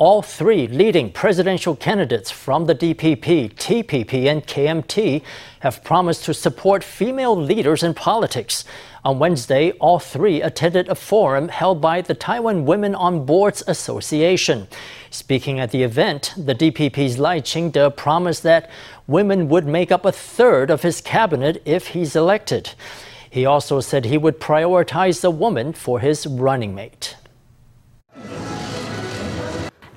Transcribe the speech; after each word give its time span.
All 0.00 0.22
three 0.22 0.66
leading 0.66 1.12
presidential 1.12 1.76
candidates 1.76 2.30
from 2.30 2.64
the 2.64 2.74
DPP, 2.74 3.52
TPP, 3.52 4.24
and 4.24 4.46
KMT 4.46 5.20
have 5.58 5.84
promised 5.84 6.24
to 6.24 6.32
support 6.32 6.82
female 6.82 7.36
leaders 7.36 7.82
in 7.82 7.92
politics. 7.92 8.64
On 9.04 9.18
Wednesday, 9.18 9.72
all 9.72 9.98
three 9.98 10.40
attended 10.40 10.88
a 10.88 10.94
forum 10.94 11.48
held 11.48 11.82
by 11.82 12.00
the 12.00 12.14
Taiwan 12.14 12.64
Women 12.64 12.94
on 12.94 13.26
Boards 13.26 13.62
Association. 13.66 14.68
Speaking 15.10 15.60
at 15.60 15.70
the 15.70 15.82
event, 15.82 16.32
the 16.34 16.54
DPP's 16.54 17.18
Lai 17.18 17.40
Ching-te 17.40 17.90
promised 17.90 18.42
that 18.44 18.70
women 19.06 19.50
would 19.50 19.66
make 19.66 19.92
up 19.92 20.06
a 20.06 20.12
third 20.12 20.70
of 20.70 20.80
his 20.80 21.02
cabinet 21.02 21.60
if 21.66 21.88
he's 21.88 22.16
elected. 22.16 22.70
He 23.28 23.44
also 23.44 23.80
said 23.80 24.06
he 24.06 24.16
would 24.16 24.40
prioritize 24.40 25.22
a 25.22 25.30
woman 25.30 25.74
for 25.74 26.00
his 26.00 26.26
running 26.26 26.74
mate. 26.74 27.16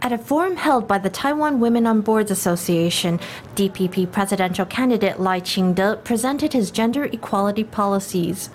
At 0.04 0.12
a 0.12 0.18
forum 0.18 0.58
held 0.58 0.86
by 0.86 0.98
the 0.98 1.10
Taiwan 1.10 1.62
Women 1.62 1.88
on 1.88 2.02
Boards 2.02 2.30
Association, 2.30 3.22
DPP 3.56 4.12
presidential 4.12 4.66
candidate 4.66 5.18
Lai 5.18 5.40
Ching-te 5.40 5.96
presented 6.04 6.52
his 6.52 6.72
gender 6.72 7.06
equality 7.06 7.64
policies. 7.64 8.50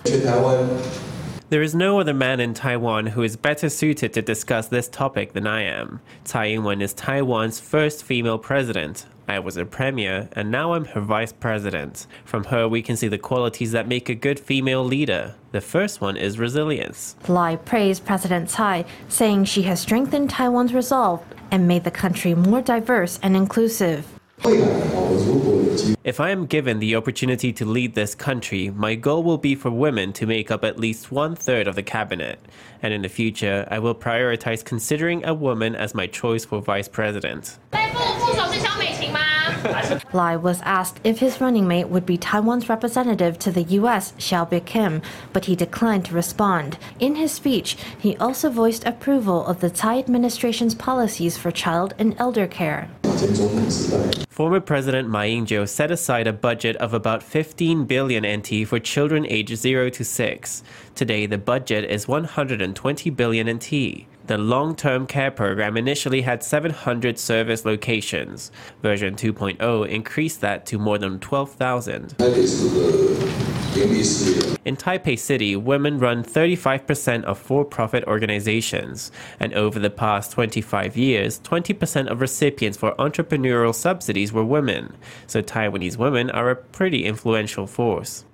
There 1.49 1.63
is 1.63 1.73
no 1.73 1.99
other 1.99 2.13
man 2.13 2.39
in 2.39 2.53
Taiwan 2.53 3.07
who 3.07 3.23
is 3.23 3.35
better 3.35 3.69
suited 3.69 4.13
to 4.13 4.21
discuss 4.21 4.67
this 4.67 4.87
topic 4.87 5.33
than 5.33 5.47
I 5.47 5.63
am. 5.63 5.99
Tsai 6.23 6.49
Ing-wen 6.49 6.79
is 6.79 6.93
Taiwan's 6.93 7.59
first 7.59 8.03
female 8.03 8.37
president. 8.37 9.07
I 9.27 9.39
was 9.39 9.55
her 9.55 9.65
premier, 9.65 10.29
and 10.33 10.51
now 10.51 10.73
I'm 10.73 10.85
her 10.85 11.01
vice 11.01 11.33
president. 11.33 12.05
From 12.23 12.43
her, 12.45 12.67
we 12.67 12.83
can 12.83 12.95
see 12.95 13.07
the 13.07 13.17
qualities 13.17 13.71
that 13.71 13.87
make 13.87 14.09
a 14.09 14.15
good 14.15 14.39
female 14.39 14.83
leader. 14.83 15.33
The 15.51 15.61
first 15.61 16.01
one 16.01 16.17
is 16.17 16.37
resilience. 16.37 17.15
Lai 17.27 17.55
praised 17.55 18.05
President 18.05 18.51
Tsai, 18.51 18.85
saying 19.07 19.45
she 19.45 19.63
has 19.63 19.79
strengthened 19.79 20.29
Taiwan's 20.29 20.75
resolve 20.75 21.23
and 21.49 21.67
made 21.67 21.83
the 21.83 21.89
country 21.89 22.35
more 22.35 22.61
diverse 22.61 23.19
and 23.23 23.35
inclusive. 23.35 24.18
If 24.41 26.19
I 26.19 26.29
am 26.29 26.45
given 26.45 26.79
the 26.79 26.95
opportunity 26.95 27.51
to 27.53 27.65
lead 27.65 27.93
this 27.93 28.15
country, 28.15 28.69
my 28.69 28.95
goal 28.95 29.21
will 29.23 29.37
be 29.37 29.53
for 29.53 29.69
women 29.69 30.13
to 30.13 30.25
make 30.25 30.49
up 30.49 30.63
at 30.63 30.79
least 30.79 31.11
one 31.11 31.35
third 31.35 31.67
of 31.67 31.75
the 31.75 31.83
cabinet. 31.83 32.39
And 32.81 32.93
in 32.93 33.01
the 33.01 33.09
future, 33.09 33.67
I 33.69 33.79
will 33.79 33.95
prioritize 33.95 34.63
considering 34.63 35.25
a 35.25 35.33
woman 35.33 35.75
as 35.75 35.93
my 35.93 36.07
choice 36.07 36.45
for 36.45 36.61
vice 36.61 36.87
president. 36.87 37.57
Lai 40.13 40.35
was 40.35 40.61
asked 40.61 40.99
if 41.03 41.19
his 41.19 41.41
running 41.41 41.67
mate 41.67 41.89
would 41.89 42.05
be 42.05 42.17
Taiwan's 42.17 42.69
representative 42.69 43.37
to 43.39 43.51
the 43.51 43.63
U.S., 43.63 44.13
Hsiao 44.17 44.49
Bi-khim, 44.49 45.01
but 45.33 45.45
he 45.45 45.55
declined 45.55 46.05
to 46.05 46.15
respond. 46.15 46.77
In 46.99 47.15
his 47.15 47.31
speech, 47.31 47.77
he 47.97 48.15
also 48.17 48.49
voiced 48.49 48.85
approval 48.85 49.45
of 49.45 49.59
the 49.59 49.69
Tsai 49.69 49.99
administration's 49.99 50.75
policies 50.75 51.37
for 51.37 51.51
child 51.51 51.93
and 51.99 52.15
elder 52.17 52.47
care. 52.47 52.89
Former 54.29 54.61
President 54.61 55.09
Ma 55.09 55.23
Ying-jeou 55.23 55.67
set 55.67 55.91
aside 55.91 56.25
a 56.25 56.31
budget 56.31 56.77
of 56.77 56.93
about 56.93 57.21
15 57.21 57.83
billion 57.83 58.25
NT 58.25 58.65
for 58.65 58.79
children 58.79 59.25
aged 59.27 59.57
0 59.57 59.89
to 59.89 60.05
6. 60.05 60.63
Today, 60.95 61.25
the 61.25 61.37
budget 61.37 61.83
is 61.83 62.07
120 62.07 63.09
billion 63.09 63.49
NT. 63.49 64.05
The 64.27 64.37
long 64.37 64.73
term 64.73 65.05
care 65.05 65.31
program 65.31 65.75
initially 65.75 66.21
had 66.21 66.43
700 66.43 67.19
service 67.19 67.65
locations. 67.65 68.51
Version 68.81 69.15
2.0 69.15 69.89
increased 69.89 70.39
that 70.39 70.65
to 70.67 70.79
more 70.79 70.97
than 70.97 71.19
12,000. 71.19 72.15
In 74.65 74.75
Taipei 74.75 75.17
City, 75.17 75.55
women 75.55 75.99
run 75.99 76.23
35% 76.23 77.23
of 77.23 77.37
for 77.37 77.63
profit 77.63 78.03
organizations, 78.05 79.11
and 79.39 79.53
over 79.53 79.79
the 79.79 79.89
past 79.89 80.31
25 80.31 80.97
years, 80.97 81.39
20% 81.41 82.07
of 82.07 82.19
recipients 82.19 82.77
for 82.77 82.93
entrepreneurial 82.95 83.73
subsidies 83.73 84.33
were 84.33 84.43
women, 84.43 84.95
so 85.27 85.41
Taiwanese 85.41 85.97
women 85.97 86.29
are 86.31 86.49
a 86.49 86.55
pretty 86.55 87.05
influential 87.05 87.67
force. 87.67 88.25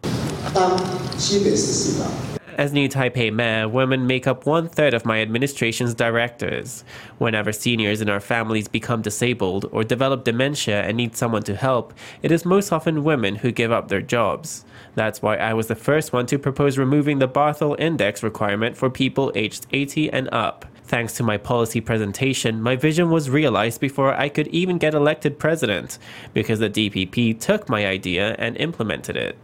As 2.57 2.71
new 2.71 2.87
Taipei 2.87 3.33
mayor, 3.33 3.67
women 3.67 4.07
make 4.07 4.27
up 4.27 4.45
one 4.45 4.69
third 4.69 4.93
of 4.93 5.03
my 5.03 5.19
administration's 5.19 5.93
directors. 5.93 6.85
Whenever 7.17 7.51
seniors 7.51 7.99
in 7.99 8.09
our 8.09 8.21
families 8.21 8.69
become 8.69 9.01
disabled 9.01 9.65
or 9.73 9.83
develop 9.83 10.23
dementia 10.23 10.81
and 10.83 10.95
need 10.95 11.17
someone 11.17 11.43
to 11.43 11.55
help, 11.57 11.93
it 12.21 12.31
is 12.31 12.45
most 12.45 12.71
often 12.71 13.03
women 13.03 13.35
who 13.35 13.51
give 13.51 13.73
up 13.73 13.89
their 13.89 14.01
jobs. 14.01 14.63
That's 14.95 15.21
why 15.21 15.35
I 15.35 15.53
was 15.53 15.67
the 15.67 15.75
first 15.75 16.13
one 16.13 16.27
to 16.27 16.39
propose 16.39 16.77
removing 16.77 17.19
the 17.19 17.27
Barthel 17.27 17.77
Index 17.77 18.23
requirement 18.23 18.77
for 18.77 18.89
people 18.89 19.33
aged 19.35 19.67
80 19.73 20.13
and 20.13 20.29
up. 20.31 20.65
Thanks 20.85 21.11
to 21.15 21.23
my 21.23 21.35
policy 21.35 21.81
presentation, 21.81 22.61
my 22.61 22.77
vision 22.77 23.09
was 23.09 23.29
realized 23.29 23.81
before 23.81 24.13
I 24.13 24.29
could 24.29 24.47
even 24.47 24.77
get 24.77 24.93
elected 24.93 25.37
president, 25.37 25.99
because 26.33 26.59
the 26.59 26.69
DPP 26.69 27.37
took 27.37 27.67
my 27.67 27.85
idea 27.85 28.33
and 28.39 28.55
implemented 28.55 29.17
it. 29.17 29.37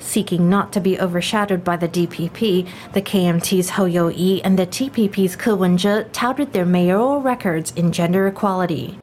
Seeking 0.00 0.48
not 0.48 0.72
to 0.72 0.80
be 0.80 0.98
overshadowed 1.00 1.64
by 1.64 1.76
the 1.76 1.88
DPP, 1.88 2.68
the 2.92 3.02
KMT's 3.02 3.70
Hou 3.70 3.86
You-yi 3.86 4.42
and 4.42 4.58
the 4.58 4.66
TPP's 4.66 5.34
Ko 5.34 5.56
Wen-je 5.56 6.04
touted 6.12 6.52
their 6.52 6.64
mayoral 6.64 7.20
records 7.20 7.72
in 7.72 7.90
gender 7.90 8.28
equality. 8.28 8.98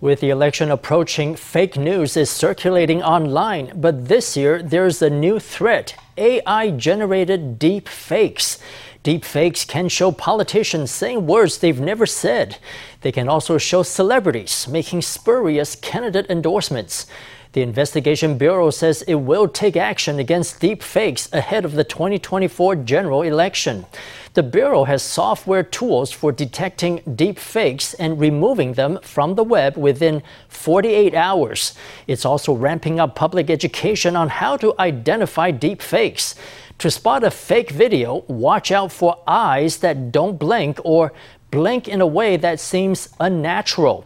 With 0.00 0.20
the 0.20 0.30
election 0.30 0.70
approaching, 0.70 1.34
fake 1.34 1.76
news 1.76 2.16
is 2.16 2.30
circulating 2.30 3.02
online, 3.02 3.72
but 3.74 4.06
this 4.06 4.36
year 4.36 4.62
there's 4.62 5.02
a 5.02 5.10
new 5.10 5.40
threat 5.40 5.96
AI 6.16 6.70
generated 6.70 7.58
deep 7.58 7.88
fakes. 7.88 8.58
Deep 9.02 9.24
fakes 9.24 9.64
can 9.64 9.88
show 9.88 10.12
politicians 10.12 10.90
saying 10.90 11.26
words 11.26 11.58
they've 11.58 11.80
never 11.80 12.06
said. 12.06 12.58
They 13.00 13.12
can 13.12 13.28
also 13.28 13.58
show 13.58 13.82
celebrities 13.82 14.66
making 14.68 15.02
spurious 15.02 15.76
candidate 15.76 16.30
endorsements. 16.30 17.06
The 17.56 17.62
Investigation 17.62 18.36
Bureau 18.36 18.68
says 18.68 19.00
it 19.00 19.14
will 19.14 19.48
take 19.48 19.78
action 19.78 20.18
against 20.18 20.60
deep 20.60 20.82
fakes 20.82 21.32
ahead 21.32 21.64
of 21.64 21.72
the 21.72 21.84
2024 21.84 22.76
general 22.76 23.22
election. 23.22 23.86
The 24.34 24.42
Bureau 24.42 24.84
has 24.84 25.02
software 25.02 25.62
tools 25.62 26.12
for 26.12 26.32
detecting 26.32 27.00
deep 27.14 27.38
fakes 27.38 27.94
and 27.94 28.20
removing 28.20 28.74
them 28.74 28.98
from 29.00 29.36
the 29.36 29.42
web 29.42 29.78
within 29.78 30.22
48 30.48 31.14
hours. 31.14 31.72
It's 32.06 32.26
also 32.26 32.52
ramping 32.52 33.00
up 33.00 33.14
public 33.14 33.48
education 33.48 34.16
on 34.16 34.28
how 34.28 34.58
to 34.58 34.74
identify 34.78 35.50
deep 35.50 35.80
fakes. 35.80 36.34
To 36.80 36.90
spot 36.90 37.24
a 37.24 37.30
fake 37.30 37.70
video, 37.70 38.16
watch 38.28 38.70
out 38.70 38.92
for 38.92 39.22
eyes 39.26 39.78
that 39.78 40.12
don't 40.12 40.38
blink 40.38 40.78
or 40.84 41.14
blink 41.50 41.88
in 41.88 42.02
a 42.02 42.06
way 42.06 42.36
that 42.36 42.60
seems 42.60 43.08
unnatural. 43.18 44.04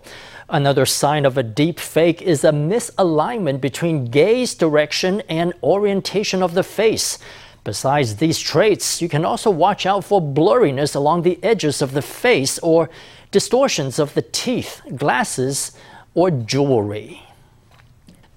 Another 0.53 0.85
sign 0.85 1.27
of 1.27 1.39
a 1.39 1.45
deep 1.45 1.79
fake 1.79 2.21
is 2.21 2.43
a 2.43 2.51
misalignment 2.51 3.61
between 3.61 4.07
gaze 4.07 4.53
direction 4.53 5.23
and 5.29 5.55
orientation 5.63 6.43
of 6.43 6.55
the 6.55 6.65
face. 6.65 7.19
Besides 7.63 8.17
these 8.17 8.41
traits, 8.41 9.01
you 9.01 9.09
can 9.09 9.25
also 9.25 9.49
watch 9.49 9.87
out 9.87 10.03
for 10.03 10.21
blurriness 10.21 10.97
along 10.97 11.23
the 11.23 11.39
edges 11.45 11.81
of 11.81 11.93
the 11.93 12.03
face 12.03 12.59
or 12.59 12.91
distortions 13.31 14.01
of 14.01 14.15
the 14.15 14.23
teeth, 14.23 14.83
glasses, 14.97 15.71
or 16.15 16.33
jewelry. 16.33 17.23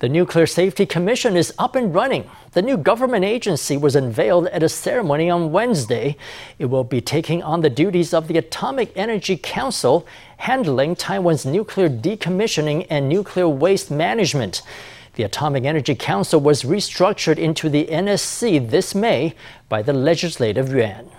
The 0.03 0.09
Nuclear 0.09 0.45
Safety 0.45 0.85
Commission 0.85 1.37
is 1.37 1.53
up 1.57 1.77
and 1.77 1.95
running. 1.95 2.29
The 2.51 2.61
new 2.61 2.75
government 2.75 3.23
agency 3.23 3.77
was 3.77 3.95
unveiled 3.95 4.47
at 4.47 4.61
a 4.61 4.67
ceremony 4.67 5.29
on 5.29 5.53
Wednesday. 5.53 6.17
It 6.59 6.65
will 6.65 6.83
be 6.83 6.99
taking 6.99 7.41
on 7.41 7.61
the 7.61 7.69
duties 7.69 8.13
of 8.13 8.27
the 8.27 8.37
Atomic 8.37 8.91
Energy 8.97 9.37
Council, 9.37 10.05
handling 10.35 10.97
Taiwan's 10.97 11.45
nuclear 11.45 11.87
decommissioning 11.87 12.85
and 12.89 13.07
nuclear 13.07 13.47
waste 13.47 13.89
management. 13.89 14.61
The 15.13 15.23
Atomic 15.23 15.63
Energy 15.63 15.95
Council 15.95 16.41
was 16.41 16.63
restructured 16.63 17.37
into 17.37 17.69
the 17.69 17.85
NSC 17.85 18.69
this 18.69 18.93
May 18.93 19.35
by 19.69 19.81
the 19.81 19.93
Legislative 19.93 20.73
Yuan. 20.73 21.09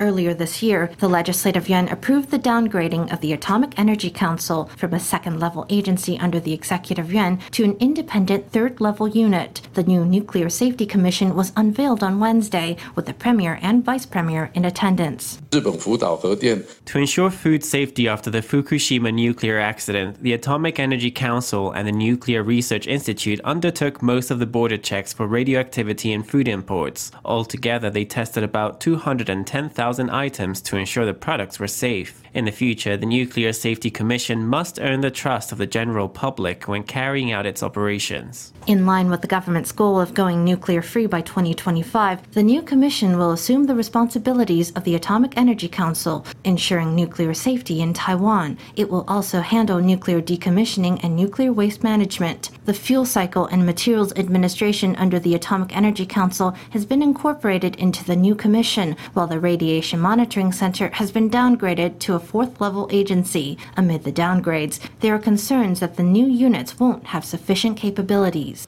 Earlier 0.00 0.32
this 0.32 0.62
year, 0.62 0.92
the 0.98 1.08
Legislative 1.08 1.68
Yuan 1.68 1.88
approved 1.88 2.30
the 2.30 2.38
downgrading 2.38 3.12
of 3.12 3.20
the 3.20 3.32
Atomic 3.32 3.76
Energy 3.76 4.10
Council 4.10 4.66
from 4.76 4.94
a 4.94 5.00
second 5.00 5.40
level 5.40 5.66
agency 5.68 6.16
under 6.20 6.38
the 6.38 6.52
Executive 6.52 7.12
Yuan 7.12 7.40
to 7.50 7.64
an 7.64 7.76
independent 7.80 8.52
third 8.52 8.80
level 8.80 9.08
unit. 9.08 9.62
The 9.74 9.82
new 9.82 10.04
Nuclear 10.04 10.50
Safety 10.50 10.86
Commission 10.86 11.34
was 11.34 11.52
unveiled 11.56 12.04
on 12.04 12.20
Wednesday, 12.20 12.76
with 12.94 13.06
the 13.06 13.12
Premier 13.12 13.58
and 13.60 13.84
Vice 13.84 14.06
Premier 14.06 14.52
in 14.54 14.64
attendance. 14.64 15.40
To 15.50 16.98
ensure 16.98 17.30
food 17.30 17.64
safety 17.64 18.06
after 18.06 18.30
the 18.30 18.40
Fukushima 18.40 19.12
nuclear 19.12 19.58
accident, 19.58 20.22
the 20.22 20.32
Atomic 20.32 20.78
Energy 20.78 21.10
Council 21.10 21.72
and 21.72 21.88
the 21.88 21.92
Nuclear 21.92 22.44
Research 22.44 22.86
Institute 22.86 23.40
undertook 23.42 24.00
most 24.00 24.30
of 24.30 24.38
the 24.38 24.46
border 24.46 24.76
checks 24.76 25.12
for 25.12 25.26
radioactivity 25.26 26.12
in 26.12 26.22
food 26.22 26.46
imports. 26.46 27.10
Altogether, 27.24 27.90
they 27.90 28.04
tested 28.04 28.44
about 28.44 28.80
210,000 28.80 29.87
1,000 29.88 30.10
items 30.10 30.60
to 30.60 30.76
ensure 30.76 31.06
the 31.06 31.14
products 31.14 31.58
were 31.58 31.66
safe. 31.66 32.22
In 32.34 32.44
the 32.44 32.52
future, 32.52 32.94
the 32.98 33.06
Nuclear 33.06 33.54
Safety 33.54 33.90
Commission 33.90 34.46
must 34.46 34.78
earn 34.78 35.00
the 35.00 35.10
trust 35.10 35.50
of 35.50 35.56
the 35.56 35.66
general 35.66 36.10
public 36.10 36.68
when 36.68 36.82
carrying 36.82 37.32
out 37.32 37.46
its 37.46 37.62
operations. 37.62 38.52
In 38.66 38.84
line 38.84 39.08
with 39.08 39.22
the 39.22 39.26
government's 39.26 39.72
goal 39.72 39.98
of 39.98 40.12
going 40.12 40.44
nuclear 40.44 40.82
free 40.82 41.06
by 41.06 41.22
2025, 41.22 42.34
the 42.34 42.42
new 42.42 42.60
commission 42.60 43.16
will 43.16 43.32
assume 43.32 43.64
the 43.64 43.74
responsibilities 43.74 44.70
of 44.72 44.84
the 44.84 44.94
Atomic 44.94 45.32
Energy 45.38 45.68
Council, 45.68 46.26
ensuring 46.44 46.94
nuclear 46.94 47.32
safety 47.32 47.80
in 47.80 47.94
Taiwan. 47.94 48.58
It 48.76 48.90
will 48.90 49.06
also 49.08 49.40
handle 49.40 49.80
nuclear 49.80 50.20
decommissioning 50.20 51.00
and 51.02 51.16
nuclear 51.16 51.50
waste 51.50 51.82
management. 51.82 52.50
The 52.66 52.74
Fuel 52.74 53.06
Cycle 53.06 53.46
and 53.46 53.64
Materials 53.64 54.12
Administration 54.16 54.94
under 54.96 55.18
the 55.18 55.34
Atomic 55.34 55.74
Energy 55.74 56.04
Council 56.04 56.54
has 56.70 56.84
been 56.84 57.02
incorporated 57.02 57.74
into 57.76 58.04
the 58.04 58.16
new 58.16 58.34
commission, 58.34 58.94
while 59.14 59.26
the 59.26 59.40
Radiation 59.40 59.77
Monitoring 59.96 60.52
Center 60.52 60.90
has 60.94 61.12
been 61.12 61.30
downgraded 61.30 62.00
to 62.00 62.14
a 62.14 62.18
fourth 62.18 62.60
level 62.60 62.88
agency. 62.90 63.56
Amid 63.76 64.02
the 64.02 64.12
downgrades, 64.12 64.80
there 65.00 65.14
are 65.14 65.18
concerns 65.18 65.78
that 65.80 65.96
the 65.96 66.02
new 66.02 66.26
units 66.26 66.80
won't 66.80 67.06
have 67.06 67.24
sufficient 67.24 67.76
capabilities. 67.76 68.66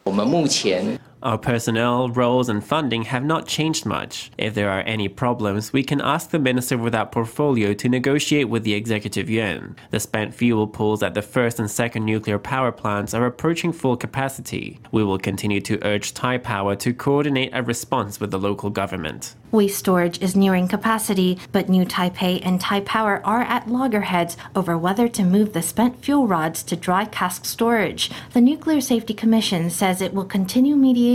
Our 1.22 1.36
personnel, 1.36 2.08
roles, 2.08 2.48
and 2.48 2.64
funding 2.64 3.02
have 3.02 3.22
not 3.22 3.46
changed 3.46 3.84
much. 3.84 4.30
If 4.38 4.54
there 4.54 4.70
are 4.70 4.80
any 4.80 5.06
problems, 5.06 5.70
we 5.70 5.82
can 5.82 6.00
ask 6.00 6.30
the 6.30 6.38
minister 6.38 6.78
without 6.78 7.12
portfolio 7.12 7.74
to 7.74 7.90
negotiate 7.90 8.48
with 8.48 8.64
the 8.64 8.72
executive 8.72 9.28
yuan. 9.28 9.76
The 9.90 10.00
spent 10.00 10.34
fuel 10.34 10.66
pools 10.66 11.02
at 11.02 11.12
the 11.12 11.20
first 11.20 11.60
and 11.60 11.70
second 11.70 12.06
nuclear 12.06 12.38
power 12.38 12.72
plants 12.72 13.12
are 13.12 13.26
approaching 13.26 13.70
full 13.70 13.98
capacity. 13.98 14.80
We 14.92 15.04
will 15.04 15.18
continue 15.18 15.60
to 15.60 15.86
urge 15.86 16.14
Taipower 16.14 16.78
to 16.78 16.94
coordinate 16.94 17.50
a 17.52 17.62
response 17.62 18.18
with 18.18 18.30
the 18.30 18.38
local 18.38 18.70
government. 18.70 19.34
Waste 19.50 19.78
storage 19.78 20.22
is 20.22 20.36
nearing 20.36 20.68
capacity, 20.68 21.36
but 21.50 21.68
New 21.68 21.84
Taipei 21.84 22.40
and 22.44 22.60
Taipower 22.60 23.20
are 23.24 23.42
at 23.42 23.68
loggerheads 23.68 24.36
over 24.54 24.78
whether 24.78 25.08
to 25.08 25.24
move 25.24 25.52
the 25.52 25.60
spent 25.60 26.02
fuel 26.02 26.26
rods 26.28 26.62
to 26.62 26.76
dry 26.76 27.04
cask 27.04 27.44
storage. 27.44 28.10
The 28.32 28.40
Nuclear 28.40 28.80
Safety 28.80 29.12
Commission 29.12 29.68
says 29.68 30.00
it 30.00 30.14
will 30.14 30.24
continue 30.24 30.76
mediation 30.76 31.09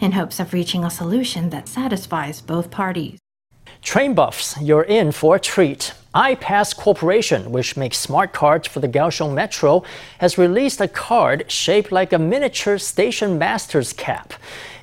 in 0.00 0.12
hopes 0.12 0.38
of 0.38 0.52
reaching 0.52 0.84
a 0.84 0.90
solution 0.90 1.48
that 1.48 1.66
satisfies 1.66 2.42
both 2.42 2.70
parties. 2.70 3.18
Train 3.82 4.12
buffs, 4.12 4.60
you're 4.60 4.82
in 4.82 5.10
for 5.12 5.36
a 5.36 5.40
treat. 5.40 5.94
iPass 6.14 6.76
Corporation, 6.76 7.50
which 7.50 7.76
makes 7.76 7.96
smart 7.96 8.34
cards 8.34 8.68
for 8.68 8.80
the 8.80 8.88
Kaohsiung 8.88 9.32
Metro, 9.32 9.82
has 10.18 10.36
released 10.36 10.80
a 10.80 10.88
card 10.88 11.50
shaped 11.50 11.90
like 11.90 12.12
a 12.12 12.18
miniature 12.18 12.76
station 12.76 13.38
master's 13.38 13.94
cap. 13.94 14.34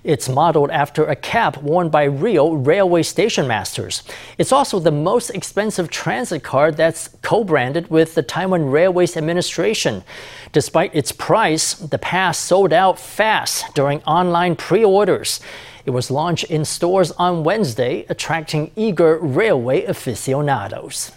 It's 0.08 0.30
modeled 0.30 0.72
after 0.72 1.04
a 1.04 1.18
cap 1.18 1.62
worn 1.62 1.90
by 1.90 2.06
real 2.06 2.56
railway 2.56 3.04
station 3.04 3.46
masters. 3.46 4.04
It's 4.38 4.54
also 4.54 4.80
the 4.80 4.90
most 4.90 5.32
expensive 5.32 5.90
transit 5.90 6.44
card 6.44 6.78
that's 6.78 7.10
co 7.24 7.44
branded 7.44 7.90
with 7.90 8.16
the 8.16 8.24
Taiwan 8.24 8.72
Railways 8.72 9.18
Administration. 9.18 10.06
Despite 10.54 10.96
its 10.96 11.12
price, 11.12 11.74
the 11.74 11.98
pass 11.98 12.38
sold 12.38 12.72
out 12.72 12.98
fast 12.98 13.76
during 13.76 14.02
online 14.04 14.56
pre 14.56 14.82
orders. 14.82 15.42
It 15.86 15.92
was 15.92 16.10
launched 16.10 16.46
in 16.46 16.64
stores 16.64 17.12
on 17.12 17.44
Wednesday, 17.44 18.06
attracting 18.08 18.72
eager 18.78 19.18
railway 19.18 19.84
aficionados. 19.84 21.12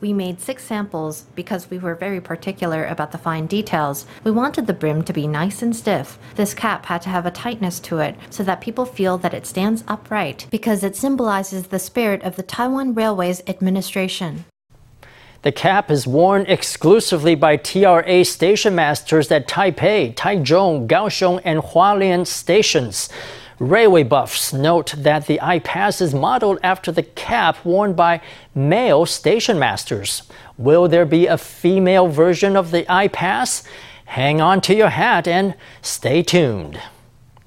We 0.00 0.12
made 0.12 0.40
six 0.40 0.64
samples 0.64 1.26
because 1.34 1.70
we 1.70 1.78
were 1.78 1.94
very 1.94 2.20
particular 2.20 2.84
about 2.86 3.12
the 3.12 3.18
fine 3.18 3.46
details. 3.46 4.06
We 4.24 4.30
wanted 4.30 4.66
the 4.66 4.72
brim 4.72 5.02
to 5.04 5.12
be 5.12 5.26
nice 5.26 5.62
and 5.62 5.74
stiff. 5.74 6.18
This 6.34 6.52
cap 6.52 6.86
had 6.86 7.02
to 7.02 7.08
have 7.08 7.26
a 7.26 7.30
tightness 7.30 7.80
to 7.80 7.98
it 7.98 8.16
so 8.30 8.42
that 8.42 8.60
people 8.60 8.84
feel 8.84 9.18
that 9.18 9.34
it 9.34 9.46
stands 9.46 9.84
upright 9.86 10.46
because 10.50 10.82
it 10.82 10.96
symbolizes 10.96 11.68
the 11.68 11.78
spirit 11.78 12.22
of 12.22 12.36
the 12.36 12.42
Taiwan 12.42 12.94
Railways 12.94 13.42
administration. 13.46 14.44
The 15.42 15.52
cap 15.52 15.90
is 15.90 16.06
worn 16.06 16.44
exclusively 16.46 17.36
by 17.36 17.56
TRA 17.56 18.24
station 18.24 18.74
masters 18.74 19.30
at 19.30 19.46
Taipei, 19.46 20.12
Taichung, 20.14 20.88
Kaohsiung, 20.88 21.40
and 21.44 21.60
Hualien 21.60 22.26
stations. 22.26 23.08
Railway 23.58 24.04
buffs 24.04 24.52
note 24.52 24.94
that 24.96 25.26
the 25.26 25.40
iPass 25.42 26.00
is 26.00 26.14
modeled 26.14 26.60
after 26.62 26.92
the 26.92 27.02
cap 27.02 27.64
worn 27.64 27.92
by 27.92 28.20
male 28.54 29.04
station 29.04 29.58
masters. 29.58 30.22
Will 30.56 30.86
there 30.86 31.04
be 31.04 31.26
a 31.26 31.36
female 31.36 32.06
version 32.06 32.56
of 32.56 32.70
the 32.70 32.84
iPass? 32.84 33.66
Hang 34.04 34.40
on 34.40 34.60
to 34.60 34.76
your 34.76 34.90
hat 34.90 35.26
and 35.26 35.54
stay 35.82 36.22
tuned. 36.22 36.80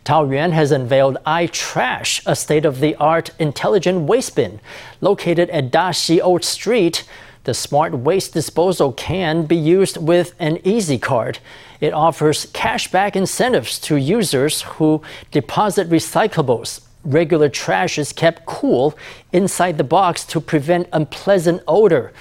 Taoyuan 0.04 0.52
has 0.52 0.72
unveiled 0.72 1.18
iTrash, 1.26 2.22
a 2.26 2.36
state 2.36 2.66
of 2.66 2.82
the 2.82 2.96
art 2.96 3.30
intelligent 3.40 4.02
waste 4.02 4.36
bin 4.36 4.60
located 5.00 5.50
at 5.50 5.72
Daxi 5.72 6.20
Old 6.22 6.44
Street. 6.44 7.06
The 7.46 7.54
smart 7.54 7.94
waste 7.94 8.34
disposal 8.34 8.92
can 8.92 9.46
be 9.46 9.56
used 9.56 9.96
with 9.96 10.34
an 10.40 10.60
Easy 10.68 10.98
Card. 10.98 11.40
It 11.82 11.94
offers 11.94 12.46
cashback 12.54 13.16
incentives 13.16 13.80
to 13.80 13.96
users 13.98 14.62
who 14.62 15.02
deposit 15.32 15.90
recyclables. 15.90 16.82
Regular 17.04 17.50
trash 17.50 17.98
is 17.98 18.14
kept 18.14 18.46
cool 18.46 18.96
inside 19.34 19.80
the 19.80 19.84
box 19.84 20.24
to 20.26 20.40
prevent 20.40 20.88
unpleasant 20.94 21.64
odor. 21.68 22.14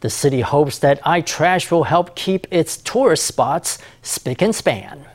The 0.00 0.10
city 0.10 0.42
hopes 0.42 0.78
that 0.80 1.02
iTrash 1.02 1.70
will 1.70 1.84
help 1.84 2.14
keep 2.14 2.46
its 2.50 2.76
tourist 2.76 3.26
spots 3.26 3.78
spick 4.02 4.42
and 4.42 4.54
span. 4.54 5.05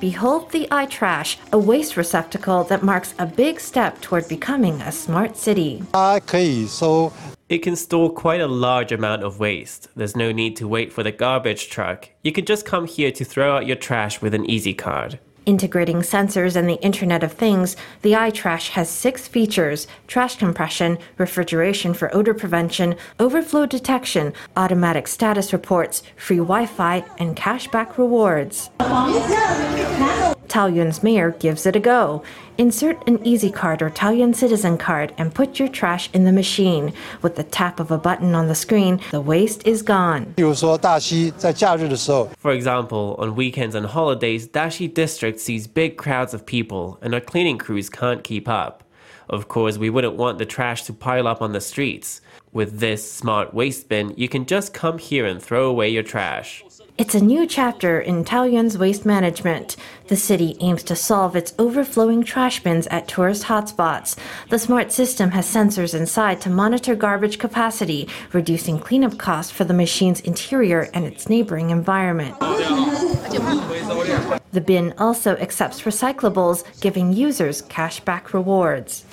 Behold 0.00 0.52
the 0.52 0.68
iTrash, 0.70 1.38
a 1.52 1.58
waste 1.58 1.96
receptacle 1.96 2.62
that 2.64 2.84
marks 2.84 3.14
a 3.18 3.26
big 3.26 3.58
step 3.58 4.00
toward 4.00 4.28
becoming 4.28 4.80
a 4.82 4.92
smart 4.92 5.36
city. 5.36 5.82
Okay, 5.92 6.66
so 6.66 7.12
it 7.48 7.58
can 7.58 7.74
store 7.74 8.12
quite 8.12 8.40
a 8.40 8.46
large 8.46 8.92
amount 8.92 9.24
of 9.24 9.40
waste. 9.40 9.88
There's 9.96 10.14
no 10.14 10.30
need 10.30 10.54
to 10.56 10.68
wait 10.68 10.92
for 10.92 11.02
the 11.02 11.10
garbage 11.10 11.68
truck. 11.68 12.10
You 12.22 12.30
can 12.30 12.44
just 12.44 12.64
come 12.64 12.86
here 12.86 13.10
to 13.10 13.24
throw 13.24 13.56
out 13.56 13.66
your 13.66 13.76
trash 13.76 14.22
with 14.22 14.34
an 14.34 14.48
Easy 14.48 14.72
Card. 14.72 15.18
Integrating 15.48 16.00
sensors 16.00 16.56
and 16.56 16.68
the 16.68 16.78
Internet 16.82 17.24
of 17.24 17.32
Things, 17.32 17.74
the 18.02 18.12
iTrash 18.12 18.68
has 18.72 18.90
six 18.90 19.26
features 19.26 19.86
trash 20.06 20.36
compression, 20.36 20.98
refrigeration 21.16 21.94
for 21.94 22.14
odor 22.14 22.34
prevention, 22.34 22.96
overflow 23.18 23.64
detection, 23.64 24.34
automatic 24.58 25.08
status 25.08 25.54
reports, 25.54 26.02
free 26.16 26.36
Wi 26.36 26.66
Fi, 26.66 27.02
and 27.16 27.34
cashback 27.34 27.96
rewards. 27.96 28.68
Taoyuan's 30.48 31.02
mayor 31.02 31.32
gives 31.32 31.66
it 31.66 31.76
a 31.76 31.80
go. 31.80 32.22
Insert 32.56 33.06
an 33.06 33.24
Easy 33.24 33.50
Card 33.50 33.82
or 33.82 33.90
Taoyuan 33.90 34.34
Citizen 34.34 34.78
Card 34.78 35.14
and 35.16 35.34
put 35.34 35.58
your 35.58 35.68
trash 35.68 36.10
in 36.12 36.24
the 36.24 36.32
machine. 36.32 36.92
With 37.22 37.36
the 37.36 37.44
tap 37.44 37.78
of 37.78 37.90
a 37.90 37.98
button 37.98 38.34
on 38.34 38.48
the 38.48 38.54
screen, 38.54 39.00
the 39.10 39.20
waste 39.20 39.66
is 39.66 39.82
gone. 39.82 40.34
For 42.38 42.50
example, 42.52 43.16
on 43.18 43.34
weekends 43.34 43.74
and 43.74 43.86
holidays, 43.86 44.48
Daxi 44.48 44.92
District 44.92 45.38
sees 45.38 45.66
big 45.66 45.96
crowds 45.96 46.34
of 46.34 46.46
people, 46.46 46.98
and 47.02 47.14
our 47.14 47.20
cleaning 47.20 47.58
crews 47.58 47.88
can't 47.90 48.24
keep 48.24 48.48
up. 48.48 48.84
Of 49.28 49.48
course, 49.48 49.76
we 49.76 49.90
wouldn't 49.90 50.16
want 50.16 50.38
the 50.38 50.46
trash 50.46 50.84
to 50.84 50.92
pile 50.94 51.28
up 51.28 51.42
on 51.42 51.52
the 51.52 51.60
streets. 51.60 52.22
With 52.52 52.80
this 52.80 53.10
smart 53.12 53.52
waste 53.52 53.88
bin, 53.88 54.14
you 54.16 54.28
can 54.28 54.46
just 54.46 54.72
come 54.72 54.96
here 54.96 55.26
and 55.26 55.42
throw 55.42 55.68
away 55.68 55.90
your 55.90 56.02
trash. 56.02 56.64
It's 56.98 57.14
a 57.14 57.20
new 57.20 57.46
chapter 57.46 58.00
in 58.00 58.24
Taoyuan's 58.24 58.76
waste 58.76 59.06
management. 59.06 59.76
The 60.08 60.16
city 60.16 60.56
aims 60.58 60.82
to 60.82 60.96
solve 60.96 61.36
its 61.36 61.54
overflowing 61.56 62.24
trash 62.24 62.60
bins 62.60 62.88
at 62.88 63.06
tourist 63.06 63.44
hotspots. 63.44 64.16
The 64.48 64.58
smart 64.58 64.90
system 64.90 65.30
has 65.30 65.46
sensors 65.46 65.96
inside 65.96 66.40
to 66.40 66.50
monitor 66.50 66.96
garbage 66.96 67.38
capacity, 67.38 68.08
reducing 68.32 68.80
cleanup 68.80 69.16
costs 69.16 69.52
for 69.52 69.62
the 69.62 69.74
machine's 69.74 70.18
interior 70.22 70.88
and 70.92 71.04
its 71.04 71.28
neighboring 71.28 71.70
environment. 71.70 72.36
The 74.50 74.64
bin 74.66 74.92
also 74.98 75.36
accepts 75.36 75.82
recyclables, 75.82 76.64
giving 76.80 77.12
users 77.12 77.62
cashback 77.62 78.32
rewards. 78.32 79.04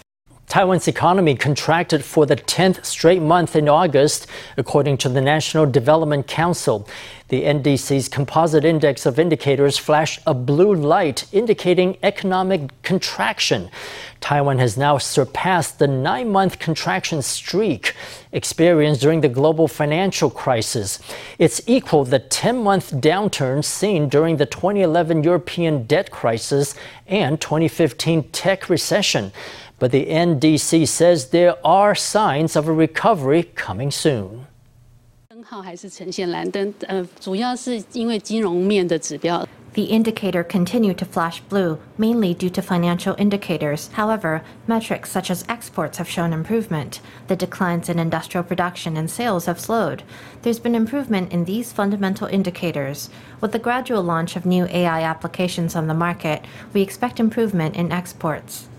Taiwan's 0.48 0.88
economy 0.88 1.36
contracted 1.36 2.06
for 2.06 2.26
the 2.26 2.36
10th 2.36 2.86
straight 2.86 3.22
month 3.22 3.56
in 3.56 3.68
August, 3.68 4.28
according 4.58 4.98
to 4.98 5.10
the 5.10 5.22
National 5.22 5.66
Development 5.66 6.28
Council. 6.28 6.88
The 7.30 7.44
NDC's 7.44 8.08
composite 8.08 8.64
index 8.64 9.08
of 9.08 9.18
indicators 9.18 9.80
flashed 9.80 10.20
a 10.28 10.36
blue 10.36 10.76
light 10.76 11.26
indicating 11.34 11.98
economic 12.04 12.80
contraction. 12.84 13.72
Taiwan 14.22 14.60
has 14.60 14.78
now 14.78 15.00
surpassed 15.00 15.80
the 15.80 15.88
nine 15.88 16.32
month 16.32 16.60
contraction 16.60 17.24
streak 17.24 17.96
experienced 18.32 19.02
during 19.02 19.22
the 19.22 19.30
global 19.30 19.68
financial 19.68 20.30
crisis. 20.30 21.00
It's 21.40 21.62
equal 21.66 22.06
the 22.06 22.20
10 22.20 22.58
month 22.62 22.92
downturn 22.92 23.64
seen 23.66 24.08
during 24.08 24.38
the 24.38 24.46
2011 24.46 25.24
European 25.24 25.86
debt 25.86 26.12
crisis 26.12 26.76
and 27.08 27.42
2015 27.42 28.30
tech 28.30 28.70
recession. 28.70 29.32
But 29.78 29.92
the 29.92 30.06
NDC 30.06 30.88
says 30.88 31.30
there 31.30 31.56
are 31.66 31.96
signs 31.96 32.56
of 32.56 32.68
a 32.68 32.74
recovery 32.74 33.44
coming 33.44 33.92
soon. 33.92 34.48
The 39.76 39.84
indicator 39.84 40.44
continued 40.46 40.98
to 41.00 41.06
flash 41.06 41.42
blue, 41.42 41.80
mainly 41.98 42.34
due 42.34 42.50
to 42.52 42.62
financial 42.62 43.14
indicators. 43.18 43.90
However, 43.90 44.42
metrics 44.68 45.12
such 45.12 45.30
as 45.30 45.44
exports 45.50 45.98
have 45.98 46.08
shown 46.08 46.32
improvement. 46.32 47.02
The 47.28 47.36
declines 47.36 47.90
in 47.90 48.00
industrial 48.00 48.46
production 48.46 48.96
and 48.96 49.12
sales 49.12 49.48
have 49.48 49.60
slowed. 49.60 50.04
There's 50.44 50.60
been 50.60 50.76
improvement 50.76 51.34
in 51.34 51.44
these 51.44 51.74
fundamental 51.74 52.28
indicators. 52.28 53.10
With 53.42 53.52
the 53.52 53.60
gradual 53.60 54.02
launch 54.02 54.38
of 54.38 54.46
new 54.46 54.66
AI 54.68 55.02
applications 55.02 55.76
on 55.76 55.88
the 55.88 55.94
market, 55.94 56.46
we 56.72 56.82
expect 56.82 57.20
improvement 57.20 57.76
in 57.76 57.92
exports. 57.92 58.70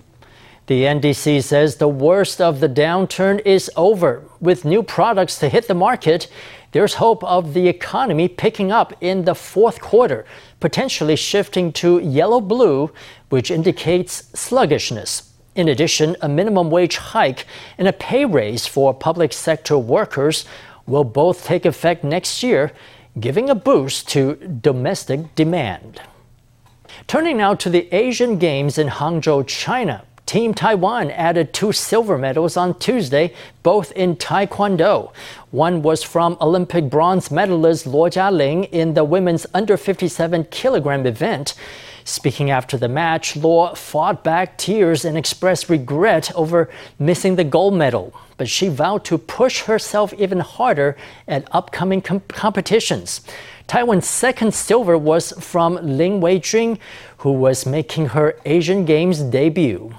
The 0.67 0.83
NDC 0.83 1.45
says 1.45 1.77
the 1.77 1.87
worst 1.87 2.41
of 2.41 2.59
the 2.59 2.69
downturn 2.69 3.41
is 3.47 3.71
over. 3.77 4.25
With 4.41 4.65
new 4.65 4.83
products 4.83 5.39
to 5.39 5.49
hit 5.49 5.69
the 5.69 5.75
market, 5.75 6.27
there's 6.73 6.95
hope 6.95 7.23
of 7.23 7.55
the 7.55 7.69
economy 7.69 8.27
picking 8.27 8.73
up 8.73 8.93
in 9.01 9.25
the 9.25 9.37
fourth 9.37 9.81
quarter, 9.81 10.27
potentially 10.59 11.15
shifting 11.15 11.73
to 11.75 12.01
yellow 12.01 12.41
blue, 12.41 12.91
which 13.29 13.53
indicates 13.53 14.29
sluggishness. 14.39 15.33
In 15.55 15.69
addition, 15.69 16.17
a 16.21 16.29
minimum 16.29 16.69
wage 16.69 16.97
hike 16.97 17.47
and 17.79 17.87
a 17.87 17.93
pay 17.93 18.25
raise 18.25 18.67
for 18.67 18.93
public 18.93 19.33
sector 19.33 19.79
workers 19.79 20.47
will 20.85 21.05
both 21.05 21.45
take 21.45 21.65
effect 21.65 22.03
next 22.03 22.43
year, 22.43 22.73
giving 23.21 23.49
a 23.49 23.55
boost 23.55 24.09
to 24.09 24.35
domestic 24.35 25.33
demand. 25.37 26.01
Turning 27.07 27.37
now 27.37 27.55
to 27.55 27.71
the 27.71 27.89
Asian 27.95 28.37
Games 28.37 28.79
in 28.79 28.89
Hangzhou, 28.89 29.47
China. 29.47 30.05
Team 30.27 30.55
Taiwan 30.55 31.13
added 31.13 31.53
two 31.53 31.71
silver 31.71 32.19
medals 32.19 32.57
on 32.57 32.77
Tuesday, 32.81 33.33
both 33.63 33.93
in 33.93 34.17
Taekwondo. 34.17 35.13
One 35.53 35.83
was 35.83 36.03
from 36.03 36.37
Olympic 36.41 36.91
bronze 36.91 37.31
medalist 37.31 37.87
Luo 37.87 38.11
Jialing 38.11 38.69
in 38.73 38.95
the 38.95 39.05
women's 39.05 39.47
under 39.55 39.77
57 39.77 40.47
kilogram 40.51 41.07
event. 41.07 41.55
Speaking 42.05 42.51
after 42.51 42.77
the 42.77 42.89
match, 42.89 43.35
Luo 43.35 43.77
fought 43.77 44.25
back 44.25 44.59
tears 44.59 45.05
and 45.05 45.17
expressed 45.17 45.69
regret 45.69 46.33
over 46.35 46.71
missing 46.99 47.37
the 47.37 47.45
gold 47.45 47.75
medal. 47.75 48.13
But 48.37 48.49
she 48.49 48.67
vowed 48.67 49.05
to 49.05 49.19
push 49.19 49.63
herself 49.63 50.13
even 50.15 50.41
harder 50.41 50.97
at 51.29 51.47
upcoming 51.53 52.03
com 52.03 52.21
competitions. 52.27 53.21
Taiwan's 53.69 54.09
second 54.09 54.55
silver 54.55 54.99
was 54.99 55.33
from 55.39 55.75
Lin 55.77 56.21
Weijun, 56.21 56.79
who 57.19 57.31
was 57.31 57.65
making 57.65 58.07
her 58.07 58.37
Asian 58.45 58.85
Games 58.85 59.21
debut. 59.21 59.95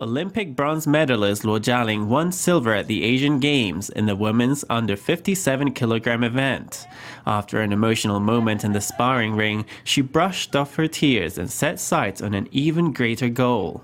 Olympic 0.00 0.54
bronze 0.54 0.86
medalist 0.86 1.42
Luo 1.42 1.58
Jialing 1.58 2.06
won 2.06 2.30
silver 2.30 2.72
at 2.72 2.86
the 2.86 3.02
Asian 3.02 3.40
Games 3.40 3.90
in 3.90 4.06
the 4.06 4.14
women's 4.14 4.64
under 4.70 4.96
57 4.96 5.72
kilogram 5.72 6.22
event. 6.22 6.86
After 7.26 7.60
an 7.60 7.72
emotional 7.72 8.20
moment 8.20 8.62
in 8.62 8.70
the 8.70 8.80
sparring 8.80 9.34
ring, 9.34 9.64
she 9.82 10.00
brushed 10.00 10.54
off 10.54 10.76
her 10.76 10.86
tears 10.86 11.36
and 11.36 11.50
set 11.50 11.80
sights 11.80 12.22
on 12.22 12.32
an 12.32 12.48
even 12.52 12.92
greater 12.92 13.28
goal. 13.28 13.82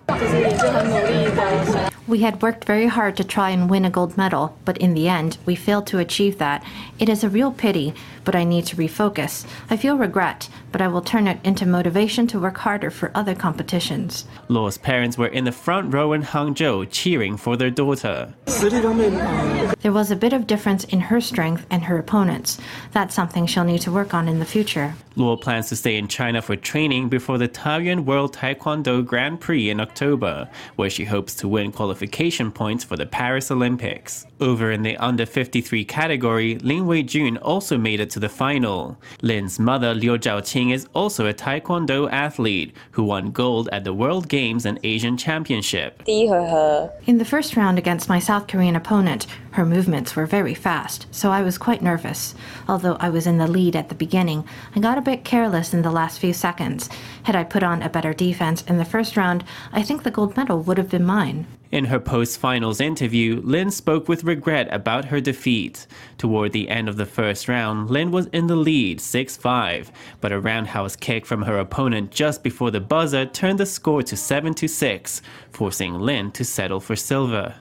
We 2.07 2.21
had 2.21 2.41
worked 2.43 2.65
very 2.65 2.87
hard 2.87 3.17
to 3.17 3.25
try 3.25 3.51
and 3.51 3.69
win 3.69 3.85
a 3.85 3.91
gold 3.91 4.17
medal, 4.17 4.57
but 4.65 4.79
in 4.79 4.95
the 4.95 5.09
end, 5.09 5.39
we 5.47 5.57
failed 5.57 5.89
to 5.89 5.99
achieve 5.99 6.39
that. 6.39 6.63
It 7.01 7.09
is 7.09 7.25
a 7.25 7.29
real 7.29 7.51
pity, 7.51 7.93
but 8.25 8.35
I 8.35 8.45
need 8.45 8.67
to 8.67 8.77
refocus. 8.77 9.47
I 9.71 9.77
feel 9.77 9.97
regret, 9.97 10.49
but 10.73 10.81
I 10.81 10.89
will 10.89 11.03
turn 11.03 11.27
it 11.27 11.39
into 11.45 11.67
motivation 11.67 12.27
to 12.29 12.41
work 12.41 12.59
harder 12.59 12.91
for 12.91 13.11
other 13.15 13.35
competitions. 13.35 14.27
Luo's 14.49 14.79
parents 14.79 15.19
were 15.19 15.29
in 15.29 15.45
the 15.45 15.53
front 15.53 15.93
row 15.93 16.13
in 16.13 16.23
Hangzhou 16.23 16.89
cheering 16.91 17.37
for 17.37 17.57
their 17.57 17.71
daughter. 17.71 18.33
There 18.47 19.93
was 19.93 20.11
a 20.11 20.17
bit 20.17 20.33
of 20.33 20.47
difference 20.47 20.85
in 20.85 21.01
her 21.01 21.21
strength 21.21 21.67
and 21.71 21.83
her 21.85 21.99
opponents. 21.99 22.61
That's 22.93 23.15
something 23.15 23.47
she'll 23.47 23.65
need 23.65 23.83
to 23.83 23.93
work 23.93 24.15
on 24.15 24.29
in 24.29 24.39
the 24.39 24.45
future. 24.45 24.95
Luo 25.17 25.41
plans 25.41 25.69
to 25.69 25.77
stay 25.77 25.97
in 25.97 26.09
China 26.09 26.43
for 26.43 26.57
training 26.57 27.09
before 27.09 27.39
the 27.39 27.49
Taoyuan 27.49 28.05
World 28.05 28.35
Taekwondo 28.35 29.05
Grand 29.05 29.41
Prix 29.41 29.71
in 29.71 29.81
October, 29.81 30.49
where 30.77 30.91
she 30.91 31.05
hopes 31.05 31.35
to 31.37 31.49
win 31.49 31.71
qualification 31.71 32.51
points 32.51 32.83
for 32.83 32.97
the 32.97 33.07
Paris 33.07 33.51
Olympics. 33.51 34.27
Over 34.41 34.73
in 34.73 34.83
the 34.83 34.97
under 34.97 35.27
53 35.27 35.85
category, 35.85 36.59
Lin 36.59 36.87
Wei 36.87 37.05
Jun 37.05 37.37
also 37.39 37.79
made 37.79 38.01
it 38.01 38.11
to 38.11 38.21
the 38.21 38.29
final. 38.29 38.99
Lin's 39.23 39.61
mother, 39.61 39.95
Liu 39.95 40.19
Zhaoqing, 40.19 40.73
is 40.73 40.89
also 40.93 41.27
a 41.27 41.33
Taekwondo 41.33 42.11
athlete 42.11 42.75
who 42.91 43.05
won 43.05 43.31
gold 43.31 43.69
at 43.71 43.85
the 43.85 43.95
World 43.95 44.29
Games 44.29 44.67
and 44.67 44.81
Asian 44.83 45.17
Championship. 45.17 46.03
In 46.07 47.19
the 47.19 47.25
first 47.25 47.57
round 47.57 47.79
against 47.79 48.09
my 48.09 48.19
South 48.19 48.49
Korean 48.49 48.75
opponent, 48.75 49.27
her 49.53 49.65
movements 49.65 50.17
were 50.17 50.27
very 50.27 50.55
fast, 50.55 51.07
so 51.13 51.31
I 51.31 51.43
was 51.43 51.57
quite 51.57 51.81
nervous. 51.81 52.35
Although 52.69 52.97
I 52.97 53.11
was 53.11 53.29
in 53.29 53.39
the 53.39 53.47
lead 53.47 53.77
at 53.77 53.89
the 53.89 53.95
beginning, 53.95 54.45
I 54.75 54.81
got 54.81 54.99
a 54.99 55.03
bit 55.03 55.25
careless 55.25 55.73
in 55.73 55.83
the 55.83 55.93
last 55.93 56.19
few 56.19 56.33
seconds. 56.33 56.91
Had 57.23 57.37
I 57.37 57.45
put 57.45 57.63
on 57.63 57.83
a 57.83 57.89
better 57.89 58.13
defense 58.13 58.63
in 58.63 58.79
the 58.79 58.85
first 58.85 59.17
round, 59.17 59.45
I 59.73 59.85
think 59.85 60.03
the 60.03 60.11
gold 60.11 60.37
medal 60.37 60.61
would 60.63 60.79
have 60.79 60.91
been 60.91 61.05
mine. 61.05 61.47
In 61.75 61.87
her 61.87 61.99
post 61.99 62.39
finals 62.39 62.81
interview, 62.81 63.41
Lin 63.43 63.69
spoke 63.69 64.07
with 64.07 64.23
regret 64.23 64.69
about 64.71 65.07
her 65.07 65.21
defeat. 65.21 65.89
Toward 66.19 66.53
the 66.53 66.69
end 66.69 66.89
of 66.89 66.97
the 66.97 67.05
first 67.05 67.49
round, 67.49 67.91
Lin 67.91 68.13
was 68.13 68.29
in 68.29 68.47
the 68.47 68.55
lead 68.55 69.01
6 69.01 69.37
5, 69.37 69.91
but 70.21 70.31
a 70.31 70.39
roundhouse 70.39 70.95
kick 70.95 71.27
from 71.27 71.43
her 71.43 71.59
opponent 71.59 72.13
just 72.13 72.45
before 72.45 72.71
the 72.71 72.81
buzzer 72.81 73.27
turned 73.27 73.59
the 73.59 73.67
score 73.67 74.05
to 74.05 74.17
7 74.17 74.55
6, 74.57 75.21
forcing 75.51 75.95
Lin 75.99 76.31
to 76.31 76.45
settle 76.45 76.79
for 76.79 76.95
silver. 76.95 77.55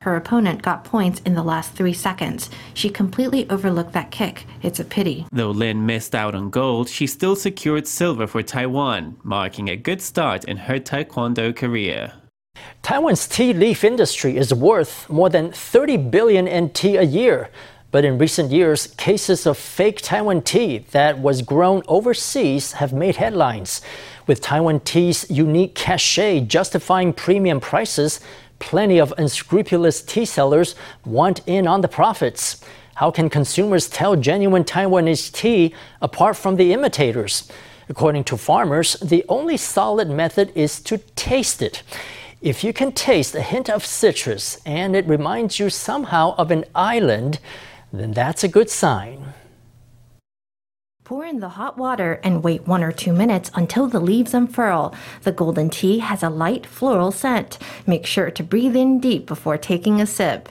Her 0.00 0.16
opponent 0.16 0.62
got 0.62 0.84
points 0.84 1.20
in 1.26 1.34
the 1.34 1.42
last 1.42 1.74
three 1.74 1.92
seconds. 1.92 2.48
She 2.72 2.88
completely 2.88 3.48
overlooked 3.50 3.92
that 3.92 4.10
kick. 4.10 4.46
It's 4.62 4.80
a 4.80 4.84
pity. 4.84 5.26
Though 5.30 5.50
Lin 5.50 5.84
missed 5.84 6.14
out 6.14 6.34
on 6.34 6.48
gold, 6.48 6.88
she 6.88 7.06
still 7.06 7.36
secured 7.36 7.86
silver 7.86 8.26
for 8.26 8.42
Taiwan, 8.42 9.16
marking 9.22 9.68
a 9.68 9.76
good 9.76 10.00
start 10.00 10.44
in 10.44 10.56
her 10.56 10.78
Taekwondo 10.78 11.54
career. 11.54 11.81
Taiwan's 12.82 13.26
tea 13.28 13.52
leaf 13.52 13.84
industry 13.84 14.36
is 14.36 14.52
worth 14.52 15.08
more 15.08 15.28
than 15.28 15.52
30 15.52 15.96
billion 15.96 16.46
NT 16.46 16.84
a 16.84 17.04
year. 17.04 17.50
But 17.92 18.04
in 18.06 18.16
recent 18.16 18.50
years, 18.50 18.86
cases 18.86 19.46
of 19.46 19.58
fake 19.58 20.00
Taiwan 20.00 20.42
tea 20.42 20.78
that 20.92 21.18
was 21.18 21.42
grown 21.42 21.82
overseas 21.86 22.72
have 22.72 22.92
made 22.92 23.16
headlines. 23.16 23.82
With 24.26 24.40
Taiwan 24.40 24.80
tea's 24.80 25.30
unique 25.30 25.74
cachet 25.74 26.40
justifying 26.40 27.12
premium 27.12 27.60
prices, 27.60 28.20
plenty 28.58 28.98
of 28.98 29.12
unscrupulous 29.18 30.00
tea 30.00 30.24
sellers 30.24 30.74
want 31.04 31.40
in 31.46 31.66
on 31.66 31.82
the 31.82 31.88
profits. 31.88 32.64
How 32.94 33.10
can 33.10 33.28
consumers 33.28 33.88
tell 33.88 34.16
genuine 34.16 34.64
Taiwanese 34.64 35.30
tea 35.30 35.74
apart 36.00 36.36
from 36.36 36.56
the 36.56 36.72
imitators? 36.72 37.50
According 37.88 38.24
to 38.24 38.36
farmers, 38.36 38.94
the 39.00 39.24
only 39.28 39.56
solid 39.56 40.08
method 40.08 40.52
is 40.54 40.80
to 40.82 40.98
taste 41.16 41.62
it. 41.62 41.82
If 42.40 42.64
you 42.64 42.72
can 42.72 42.92
taste 42.92 43.34
a 43.34 43.40
hint 43.40 43.70
of 43.70 43.86
citrus 43.86 44.60
and 44.66 44.96
it 44.96 45.06
reminds 45.06 45.58
you 45.58 45.70
somehow 45.70 46.34
of 46.36 46.50
an 46.50 46.64
island, 46.74 47.38
then 47.92 48.12
that's 48.12 48.42
a 48.42 48.48
good 48.48 48.70
sign. 48.70 49.34
Pour 51.04 51.26
in 51.26 51.40
the 51.40 51.50
hot 51.50 51.76
water 51.76 52.20
and 52.24 52.42
wait 52.42 52.66
one 52.66 52.82
or 52.82 52.92
two 52.92 53.12
minutes 53.12 53.50
until 53.54 53.86
the 53.86 54.00
leaves 54.00 54.34
unfurl. 54.34 54.94
The 55.22 55.32
golden 55.32 55.68
tea 55.68 55.98
has 55.98 56.22
a 56.22 56.30
light 56.30 56.64
floral 56.64 57.10
scent. 57.10 57.58
Make 57.86 58.06
sure 58.06 58.30
to 58.30 58.42
breathe 58.42 58.76
in 58.76 59.00
deep 59.00 59.26
before 59.26 59.58
taking 59.58 60.00
a 60.00 60.06
sip. 60.06 60.48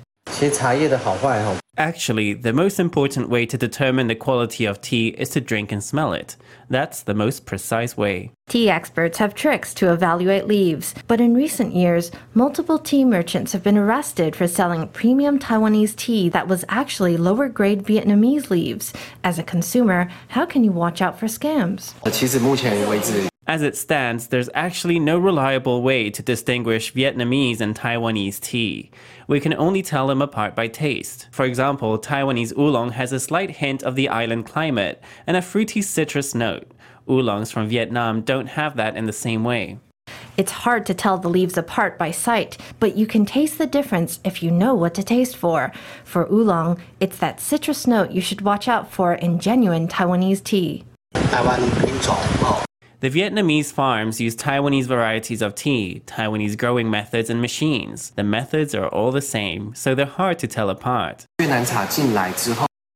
Actually, 1.78 2.34
the 2.34 2.52
most 2.52 2.80
important 2.80 3.30
way 3.30 3.46
to 3.46 3.58
determine 3.58 4.08
the 4.08 4.16
quality 4.16 4.66
of 4.66 4.82
tea 4.82 5.10
is 5.10 5.30
to 5.30 5.40
drink 5.40 5.72
and 5.72 5.84
smell 5.84 6.14
it. 6.14 6.36
That's 6.70 7.04
the 7.04 7.14
most 7.14 7.46
precise 7.46 7.96
way. 7.96 8.32
Tea 8.50 8.70
experts 8.70 9.18
have 9.20 9.34
tricks 9.34 9.74
to 9.76 9.92
evaluate 9.92 10.48
leaves, 10.48 10.94
but 11.08 11.22
in 11.22 11.34
recent 11.34 11.74
years, 11.74 12.12
multiple 12.34 12.78
tea 12.78 13.06
merchants 13.06 13.54
have 13.54 13.64
been 13.64 13.78
arrested 13.78 14.36
for 14.36 14.48
selling 14.48 14.88
premium 14.90 15.40
Taiwanese 15.40 15.96
tea 15.96 16.28
that 16.30 16.48
was 16.48 16.66
actually 16.68 17.18
lower 17.18 17.48
grade 17.48 17.84
Vietnamese 17.84 18.50
leaves. 18.50 18.94
As 19.24 19.40
a 19.40 19.44
consumer, 19.44 20.10
how 20.28 20.46
can 20.46 20.64
you 20.64 20.72
watch 20.72 21.02
out 21.02 21.18
for 21.20 21.28
scams? 21.28 21.94
As 23.48 23.64
it 23.64 23.76
stands, 23.76 24.28
there's 24.28 24.50
actually 24.54 25.00
no 25.00 25.18
reliable 25.18 25.82
way 25.82 26.10
to 26.12 26.22
distinguish 26.22 26.94
Vietnamese 26.94 27.60
and 27.60 27.76
Taiwanese 27.76 28.40
tea. 28.40 28.92
We 29.28 29.40
can 29.40 29.54
only 29.54 29.82
tell 29.82 30.08
them 30.08 30.22
apart 30.22 30.56
by 30.56 30.68
taste. 30.68 31.28
For 31.32 31.46
example, 31.46 31.98
Taiwanese 32.00 32.58
oolong 32.58 32.92
has 32.92 33.12
a 33.12 33.20
slight 33.20 33.52
hint 33.52 33.84
of 33.84 33.96
the 33.96 34.10
island 34.10 34.46
climate 34.46 35.02
and 35.28 35.38
a 35.38 35.42
fruity 35.42 35.82
citrus 35.82 36.36
note. 36.36 36.72
Oolongs 37.10 37.52
from 37.52 37.68
Vietnam 37.68 38.22
don't 38.22 38.48
have 38.48 38.76
that 38.78 38.96
in 38.96 39.06
the 39.06 39.14
same 39.14 39.44
way. 39.44 39.78
It's 40.38 40.52
hard 40.52 40.86
to 40.86 40.94
tell 40.94 41.18
the 41.18 41.30
leaves 41.30 41.58
apart 41.58 41.98
by 41.98 42.12
sight, 42.12 42.58
but 42.80 42.96
you 42.96 43.06
can 43.06 43.26
taste 43.26 43.58
the 43.58 43.68
difference 43.68 44.20
if 44.24 44.42
you 44.42 44.50
know 44.50 44.74
what 44.74 44.94
to 44.96 45.04
taste 45.04 45.36
for. 45.36 45.72
For 46.04 46.26
oolong, 46.32 46.80
it's 47.00 47.18
that 47.18 47.40
citrus 47.40 47.86
note 47.86 48.12
you 48.12 48.22
should 48.22 48.42
watch 48.42 48.68
out 48.68 48.92
for 48.92 49.14
in 49.14 49.40
genuine 49.40 49.88
Taiwanese 49.88 50.44
tea. 50.44 50.86
The 53.02 53.10
Vietnamese 53.10 53.74
farms 53.74 54.22
use 54.22 54.36
Taiwanese 54.36 54.86
varieties 54.86 55.42
of 55.42 55.56
tea, 55.56 56.04
Taiwanese 56.06 56.56
growing 56.56 56.88
methods, 56.92 57.32
and 57.32 57.42
machines. 57.42 58.12
The 58.12 58.24
methods 58.24 58.76
are 58.76 58.88
all 58.90 59.12
the 59.12 59.24
same, 59.24 59.74
so 59.74 59.96
they're 59.96 60.06
hard 60.06 60.38
to 60.38 60.48
tell 60.48 60.70
apart. 60.70 61.26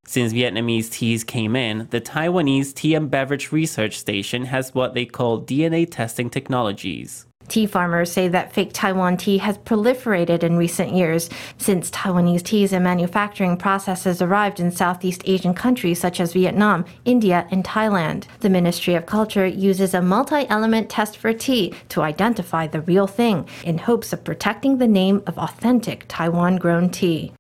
Since 0.05 0.31
Vietnamese 0.31 0.91
teas 0.91 1.24
came 1.24 1.55
in, 1.55 1.88
the 1.89 2.00
Taiwanese 2.00 2.75
Tea 2.75 2.93
and 2.93 3.09
Beverage 3.09 3.51
Research 3.51 3.97
Station 3.97 4.45
has 4.45 4.75
what 4.75 4.93
they 4.93 5.07
call 5.07 5.41
DNA 5.41 5.89
testing 5.89 6.29
technologies. 6.29 7.25
Tea 7.47 7.65
farmers 7.65 8.11
say 8.11 8.27
that 8.27 8.53
fake 8.53 8.71
Taiwan 8.73 9.17
tea 9.17 9.37
has 9.37 9.57
proliferated 9.59 10.43
in 10.43 10.57
recent 10.57 10.93
years 10.93 11.29
since 11.57 11.91
Taiwanese 11.91 12.43
teas 12.43 12.73
and 12.73 12.83
manufacturing 12.83 13.57
processes 13.57 14.21
arrived 14.21 14.59
in 14.59 14.71
Southeast 14.71 15.21
Asian 15.25 15.53
countries 15.53 15.99
such 15.99 16.19
as 16.19 16.33
Vietnam, 16.33 16.85
India, 17.05 17.47
and 17.51 17.63
Thailand. 17.63 18.25
The 18.39 18.49
Ministry 18.49 18.95
of 18.95 19.05
Culture 19.05 19.45
uses 19.45 19.93
a 19.93 20.01
multi 20.01 20.47
element 20.49 20.89
test 20.89 21.17
for 21.17 21.33
tea 21.33 21.73
to 21.89 22.01
identify 22.01 22.67
the 22.67 22.81
real 22.81 23.07
thing 23.07 23.47
in 23.63 23.77
hopes 23.77 24.13
of 24.13 24.23
protecting 24.23 24.77
the 24.77 24.87
name 24.87 25.21
of 25.27 25.37
authentic 25.37 26.05
Taiwan 26.07 26.57
grown 26.57 26.89
tea. 26.89 27.31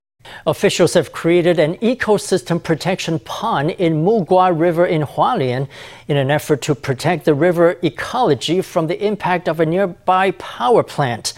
Officials 0.47 0.93
have 0.93 1.11
created 1.11 1.59
an 1.59 1.75
ecosystem 1.77 2.61
protection 2.61 3.19
pond 3.19 3.71
in 3.71 4.03
Mugua 4.03 4.57
River 4.57 4.85
in 4.85 5.01
Hualien 5.01 5.67
in 6.07 6.17
an 6.17 6.31
effort 6.31 6.61
to 6.63 6.75
protect 6.75 7.25
the 7.25 7.33
river 7.33 7.77
ecology 7.81 8.61
from 8.61 8.87
the 8.87 9.03
impact 9.03 9.47
of 9.47 9.59
a 9.59 9.65
nearby 9.65 10.31
power 10.31 10.83
plant. 10.83 11.33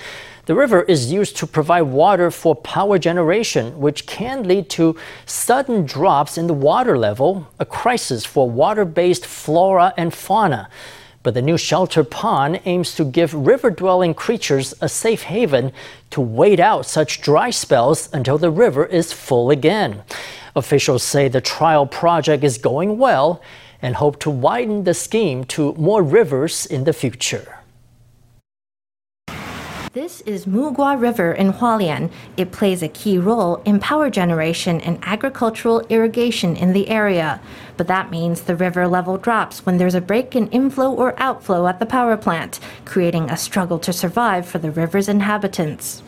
The 0.47 0.55
river 0.55 0.83
is 0.83 1.11
used 1.11 1.35
to 1.37 1.47
provide 1.47 1.81
water 1.81 2.31
for 2.31 2.55
power 2.55 2.97
generation, 2.97 3.77
which 3.79 4.05
can 4.05 4.47
lead 4.47 4.69
to 4.71 4.95
sudden 5.25 5.85
drops 5.85 6.37
in 6.37 6.47
the 6.47 6.53
water 6.53 6.97
level, 6.97 7.47
a 7.59 7.65
crisis 7.65 8.23
for 8.23 8.49
water 8.49 8.85
based 8.85 9.25
flora 9.25 9.93
and 9.97 10.13
fauna. 10.13 10.69
But 11.27 11.33
the 11.33 11.41
new 11.41 11.57
shelter 11.57 12.05
pond 12.05 12.61
aims 12.63 12.95
to 12.95 13.03
give 13.03 13.33
river 13.33 13.69
dwelling 13.69 14.13
creatures 14.13 14.73
a 14.79 14.87
safe 14.87 15.23
haven 15.23 15.73
to 16.11 16.21
wait 16.21 16.57
out 16.57 16.85
such 16.85 17.21
dry 17.21 17.49
spells 17.49 18.07
until 18.13 18.37
the 18.37 18.49
river 18.49 18.85
is 18.85 19.11
full 19.11 19.51
again. 19.51 20.03
Officials 20.55 21.03
say 21.03 21.27
the 21.27 21.41
trial 21.41 21.85
project 21.85 22.45
is 22.45 22.57
going 22.57 22.97
well 22.97 23.41
and 23.81 23.97
hope 23.97 24.21
to 24.21 24.29
widen 24.29 24.85
the 24.85 24.93
scheme 24.93 25.43
to 25.47 25.73
more 25.73 26.01
rivers 26.01 26.65
in 26.65 26.85
the 26.85 26.93
future. 26.93 27.57
This 29.91 30.21
is 30.21 30.45
Mugua 30.45 30.95
River 30.95 31.33
in 31.33 31.51
Hualien. 31.51 32.11
It 32.37 32.51
plays 32.51 32.83
a 32.83 32.87
key 32.87 33.17
role 33.17 33.57
in 33.65 33.79
power 33.79 34.09
generation 34.09 34.79
and 34.79 34.99
agricultural 35.01 35.81
irrigation 35.89 36.55
in 36.55 36.71
the 36.71 36.87
area. 36.87 37.41
But 37.77 37.87
that 37.87 38.11
means 38.11 38.41
the 38.41 38.55
river 38.55 38.87
level 38.87 39.17
drops 39.17 39.65
when 39.65 39.77
there's 39.77 39.95
a 39.95 40.01
break 40.01 40.35
in 40.35 40.47
inflow 40.49 40.91
or 40.91 41.13
outflow 41.17 41.67
at 41.67 41.79
the 41.79 41.85
power 41.85 42.17
plant, 42.17 42.59
creating 42.85 43.29
a 43.29 43.37
struggle 43.37 43.79
to 43.79 43.93
survive 43.93 44.47
for 44.47 44.57
the 44.57 44.71
river's 44.71 45.07
inhabitants. 45.07 46.01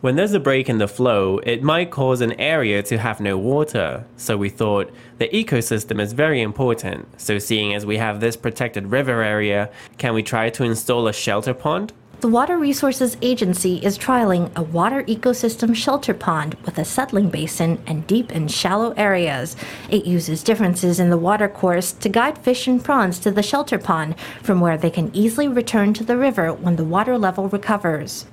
When 0.00 0.16
there's 0.16 0.32
a 0.32 0.40
break 0.40 0.68
in 0.68 0.78
the 0.78 0.88
flow, 0.88 1.38
it 1.38 1.62
might 1.62 1.90
cause 1.90 2.20
an 2.20 2.32
area 2.40 2.82
to 2.84 2.98
have 2.98 3.20
no 3.20 3.36
water. 3.36 4.04
So 4.16 4.36
we 4.36 4.48
thought 4.48 4.90
the 5.18 5.28
ecosystem 5.28 6.00
is 6.00 6.12
very 6.12 6.40
important. 6.40 7.20
So 7.20 7.38
seeing 7.38 7.74
as 7.74 7.84
we 7.84 7.98
have 7.98 8.20
this 8.20 8.36
protected 8.36 8.86
river 8.86 9.22
area, 9.22 9.68
can 9.98 10.14
we 10.14 10.22
try 10.22 10.48
to 10.50 10.64
install 10.64 11.06
a 11.08 11.12
shelter 11.12 11.54
pond? 11.54 11.92
The 12.20 12.28
Water 12.28 12.58
Resources 12.58 13.16
Agency 13.22 13.76
is 13.76 13.96
trialing 13.96 14.54
a 14.54 14.62
water 14.62 15.04
ecosystem 15.04 15.74
shelter 15.74 16.12
pond 16.12 16.52
with 16.66 16.76
a 16.76 16.84
settling 16.84 17.30
basin 17.30 17.82
and 17.86 18.06
deep 18.06 18.30
and 18.30 18.50
shallow 18.50 18.92
areas. 18.98 19.56
It 19.88 20.04
uses 20.04 20.42
differences 20.42 21.00
in 21.00 21.08
the 21.08 21.16
water 21.16 21.48
course 21.48 21.92
to 21.92 22.10
guide 22.10 22.36
fish 22.36 22.66
and 22.66 22.84
prawns 22.84 23.18
to 23.20 23.30
the 23.30 23.42
shelter 23.42 23.78
pond, 23.78 24.16
from 24.42 24.60
where 24.60 24.76
they 24.76 24.90
can 24.90 25.10
easily 25.16 25.48
return 25.48 25.94
to 25.94 26.04
the 26.04 26.18
river 26.18 26.52
when 26.52 26.76
the 26.76 26.84
water 26.84 27.16
level 27.16 27.48
recovers. 27.48 28.26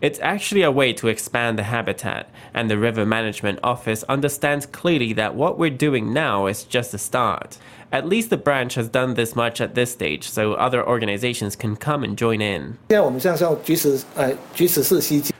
It's 0.00 0.18
actually 0.20 0.62
a 0.62 0.70
way 0.70 0.94
to 0.94 1.08
expand 1.08 1.58
the 1.58 1.64
habitat, 1.64 2.30
and 2.54 2.70
the 2.70 2.78
River 2.78 3.04
Management 3.04 3.58
Office 3.62 4.02
understands 4.04 4.64
clearly 4.64 5.12
that 5.12 5.34
what 5.34 5.58
we're 5.58 5.68
doing 5.68 6.14
now 6.14 6.46
is 6.46 6.64
just 6.64 6.94
a 6.94 6.98
start. 6.98 7.58
At 7.92 8.06
least 8.06 8.30
the 8.30 8.38
branch 8.38 8.76
has 8.76 8.88
done 8.88 9.12
this 9.12 9.36
much 9.36 9.60
at 9.60 9.74
this 9.74 9.92
stage, 9.92 10.26
so 10.26 10.54
other 10.54 10.86
organizations 10.86 11.54
can 11.54 11.76
come 11.76 12.02
and 12.02 12.16
join 12.16 12.40
in. 12.40 12.78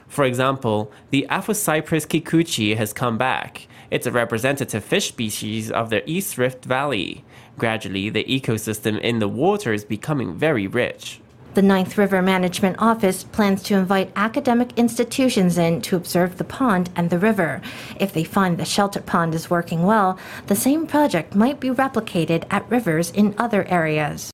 For 0.07 0.25
example, 0.25 0.91
the 1.09 1.25
Aphyocypris 1.29 2.05
kikuchii 2.05 2.77
has 2.77 2.93
come 2.93 3.17
back. 3.17 3.67
It's 3.89 4.05
a 4.05 4.11
representative 4.11 4.83
fish 4.83 5.07
species 5.07 5.71
of 5.71 5.89
the 5.89 6.07
East 6.07 6.37
Rift 6.37 6.65
Valley. 6.65 7.25
Gradually, 7.57 8.09
the 8.09 8.25
ecosystem 8.25 8.99
in 8.99 9.17
the 9.17 9.27
water 9.27 9.73
is 9.73 9.85
becoming 9.85 10.35
very 10.35 10.67
rich. 10.67 11.20
The 11.53 11.61
Ninth 11.61 11.97
River 11.97 12.21
Management 12.21 12.77
Office 12.79 13.25
plans 13.25 13.61
to 13.63 13.75
invite 13.75 14.13
academic 14.15 14.77
institutions 14.77 15.57
in 15.57 15.81
to 15.81 15.97
observe 15.97 16.37
the 16.37 16.45
pond 16.45 16.89
and 16.95 17.09
the 17.09 17.19
river. 17.19 17.61
If 17.99 18.13
they 18.13 18.23
find 18.23 18.57
the 18.57 18.63
shelter 18.63 19.01
pond 19.01 19.35
is 19.35 19.49
working 19.49 19.83
well, 19.83 20.17
the 20.47 20.55
same 20.55 20.87
project 20.87 21.35
might 21.35 21.59
be 21.59 21.69
replicated 21.69 22.45
at 22.49 22.69
rivers 22.71 23.11
in 23.11 23.35
other 23.37 23.65
areas. 23.65 24.31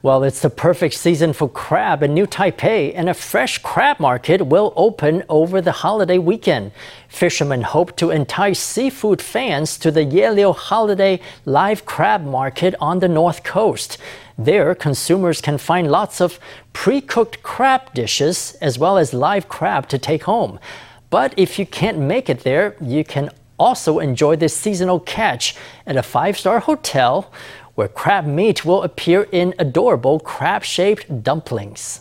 Well, 0.00 0.24
it's 0.24 0.40
the 0.40 0.48
perfect 0.48 0.94
season 0.94 1.34
for 1.34 1.48
crab 1.50 2.02
in 2.02 2.14
New 2.14 2.26
Taipei, 2.26 2.92
and 2.94 3.10
a 3.10 3.14
fresh 3.14 3.58
crab 3.58 4.00
market 4.00 4.46
will 4.46 4.72
open 4.74 5.22
over 5.28 5.60
the 5.60 5.72
holiday 5.72 6.16
weekend. 6.16 6.72
Fishermen 7.08 7.60
hope 7.60 7.94
to 7.96 8.10
entice 8.10 8.58
seafood 8.58 9.20
fans 9.20 9.76
to 9.78 9.90
the 9.90 10.06
Yeliu 10.06 10.56
Holiday 10.56 11.20
Live 11.44 11.84
Crab 11.84 12.24
Market 12.24 12.74
on 12.80 13.00
the 13.00 13.08
North 13.08 13.42
Coast. 13.42 13.98
There, 14.38 14.74
consumers 14.74 15.42
can 15.42 15.58
find 15.58 15.90
lots 15.90 16.20
of 16.22 16.38
pre 16.72 17.02
cooked 17.02 17.42
crab 17.42 17.92
dishes 17.92 18.56
as 18.62 18.78
well 18.78 18.96
as 18.96 19.12
live 19.12 19.48
crab 19.48 19.88
to 19.88 19.98
take 19.98 20.24
home. 20.24 20.58
But 21.10 21.34
if 21.36 21.58
you 21.58 21.66
can't 21.66 21.98
make 21.98 22.30
it 22.30 22.40
there, 22.40 22.76
you 22.80 23.04
can 23.04 23.30
also 23.58 23.98
enjoy 23.98 24.36
this 24.36 24.56
seasonal 24.56 25.00
catch 25.00 25.54
at 25.86 25.96
a 25.96 26.02
five 26.02 26.38
star 26.38 26.60
hotel 26.60 27.32
where 27.76 27.88
crab 27.88 28.26
meat 28.26 28.64
will 28.64 28.82
appear 28.82 29.28
in 29.30 29.54
adorable 29.58 30.18
crab 30.18 30.64
shaped 30.64 31.22
dumplings. 31.22 32.00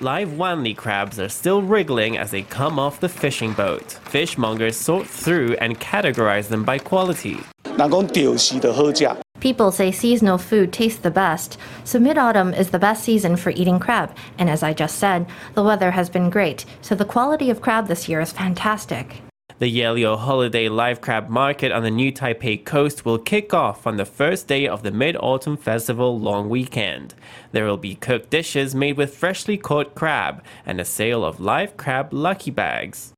Live 0.00 0.30
Wanli 0.30 0.76
crabs 0.76 1.18
are 1.18 1.28
still 1.28 1.62
wriggling 1.62 2.18
as 2.18 2.30
they 2.30 2.42
come 2.42 2.78
off 2.78 3.00
the 3.00 3.08
fishing 3.08 3.52
boat. 3.52 3.98
Fishmongers 4.06 4.74
sort 4.74 5.06
through 5.06 5.54
and 5.54 5.78
categorize 5.80 6.48
them 6.48 6.64
by 6.64 6.78
quality. 6.78 7.40
People 9.40 9.72
say 9.72 9.90
seasonal 9.90 10.38
food 10.38 10.72
tastes 10.72 11.00
the 11.00 11.10
best, 11.10 11.58
so 11.84 11.98
mid 11.98 12.18
autumn 12.18 12.54
is 12.54 12.70
the 12.70 12.78
best 12.78 13.02
season 13.02 13.36
for 13.36 13.50
eating 13.50 13.78
crab. 13.78 14.14
And 14.38 14.48
as 14.48 14.62
I 14.62 14.72
just 14.72 14.98
said, 14.98 15.26
the 15.54 15.62
weather 15.62 15.90
has 15.90 16.08
been 16.08 16.30
great, 16.30 16.64
so 16.82 16.94
the 16.94 17.04
quality 17.04 17.50
of 17.50 17.60
crab 17.60 17.88
this 17.88 18.08
year 18.08 18.20
is 18.20 18.32
fantastic. 18.32 19.22
The 19.60 19.72
Yeliu 19.72 20.18
Holiday 20.18 20.68
Live 20.68 21.00
Crab 21.00 21.28
Market 21.28 21.70
on 21.70 21.84
the 21.84 21.90
New 21.90 22.10
Taipei 22.10 22.64
coast 22.64 23.04
will 23.04 23.18
kick 23.18 23.54
off 23.54 23.86
on 23.86 23.98
the 23.98 24.04
first 24.04 24.48
day 24.48 24.66
of 24.66 24.82
the 24.82 24.90
Mid 24.90 25.16
Autumn 25.20 25.56
Festival 25.56 26.18
long 26.18 26.48
weekend. 26.48 27.14
There 27.52 27.64
will 27.64 27.76
be 27.76 27.94
cooked 27.94 28.30
dishes 28.30 28.74
made 28.74 28.96
with 28.96 29.14
freshly 29.14 29.56
caught 29.56 29.94
crab 29.94 30.42
and 30.66 30.80
a 30.80 30.84
sale 30.84 31.24
of 31.24 31.38
live 31.38 31.76
crab 31.76 32.12
lucky 32.12 32.50
bags. 32.50 33.12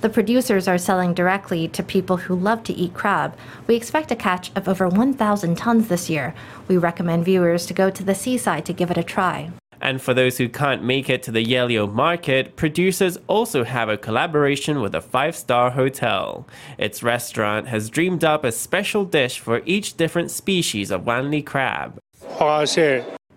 The 0.00 0.10
producers 0.12 0.68
are 0.68 0.78
selling 0.78 1.12
directly 1.12 1.66
to 1.66 1.82
people 1.82 2.16
who 2.18 2.36
love 2.36 2.62
to 2.64 2.72
eat 2.72 2.94
crab. 2.94 3.36
We 3.66 3.74
expect 3.74 4.12
a 4.12 4.16
catch 4.16 4.52
of 4.54 4.68
over 4.68 4.88
1,000 4.88 5.56
tons 5.56 5.88
this 5.88 6.08
year. 6.08 6.36
We 6.68 6.76
recommend 6.76 7.24
viewers 7.24 7.66
to 7.66 7.74
go 7.74 7.90
to 7.90 8.04
the 8.04 8.14
seaside 8.14 8.64
to 8.66 8.72
give 8.72 8.92
it 8.92 8.98
a 8.98 9.02
try. 9.02 9.50
And 9.84 10.00
for 10.00 10.14
those 10.14 10.38
who 10.38 10.48
can't 10.48 10.82
make 10.82 11.10
it 11.10 11.22
to 11.24 11.30
the 11.30 11.44
Yeliu 11.44 11.92
market, 11.92 12.56
producers 12.56 13.18
also 13.26 13.64
have 13.64 13.90
a 13.90 13.98
collaboration 13.98 14.80
with 14.80 14.94
a 14.94 15.02
five 15.02 15.36
star 15.36 15.70
hotel. 15.70 16.48
Its 16.78 17.02
restaurant 17.02 17.68
has 17.68 17.90
dreamed 17.90 18.24
up 18.24 18.44
a 18.44 18.50
special 18.50 19.04
dish 19.04 19.38
for 19.38 19.60
each 19.66 19.98
different 19.98 20.30
species 20.30 20.90
of 20.90 21.02
Wanli 21.02 21.44
crab. 21.44 21.98
Oh, 22.40 22.64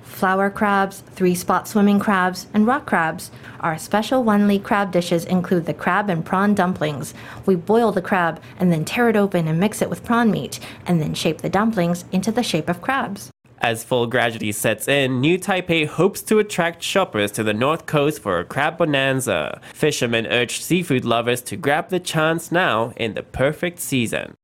Flower 0.03 0.49
crabs, 0.49 1.01
three 1.01 1.35
spot 1.35 1.67
swimming 1.67 1.99
crabs, 1.99 2.47
and 2.53 2.65
rock 2.65 2.85
crabs. 2.85 3.29
Our 3.59 3.77
special 3.77 4.23
Wanli 4.23 4.63
crab 4.63 4.93
dishes 4.93 5.25
include 5.25 5.65
the 5.65 5.73
crab 5.73 6.09
and 6.09 6.25
prawn 6.25 6.55
dumplings. 6.55 7.13
We 7.45 7.55
boil 7.55 7.91
the 7.91 8.01
crab 8.01 8.41
and 8.57 8.71
then 8.71 8.85
tear 8.85 9.09
it 9.09 9.17
open 9.17 9.49
and 9.49 9.59
mix 9.59 9.81
it 9.81 9.89
with 9.89 10.05
prawn 10.05 10.31
meat, 10.31 10.61
and 10.85 11.01
then 11.01 11.13
shape 11.13 11.41
the 11.41 11.49
dumplings 11.49 12.05
into 12.13 12.31
the 12.31 12.41
shape 12.41 12.69
of 12.69 12.81
crabs. 12.81 13.29
As 13.59 13.83
fall 13.83 14.05
gradually 14.05 14.51
sets 14.51 14.87
in, 14.87 15.19
New 15.19 15.39
Taipei 15.39 15.87
hopes 15.87 16.21
to 16.23 16.37
attract 16.37 16.83
shoppers 16.83 17.31
to 17.31 17.43
the 17.43 17.53
north 17.53 17.87
coast 17.87 18.21
for 18.21 18.39
a 18.39 18.45
crab 18.45 18.77
bonanza. 18.77 19.59
Fishermen 19.73 20.27
urge 20.27 20.61
seafood 20.61 21.03
lovers 21.03 21.41
to 21.41 21.57
grab 21.57 21.89
the 21.89 21.99
chance 21.99 22.51
now 22.51 22.93
in 22.97 23.15
the 23.15 23.23
perfect 23.23 23.79
season. 23.79 24.35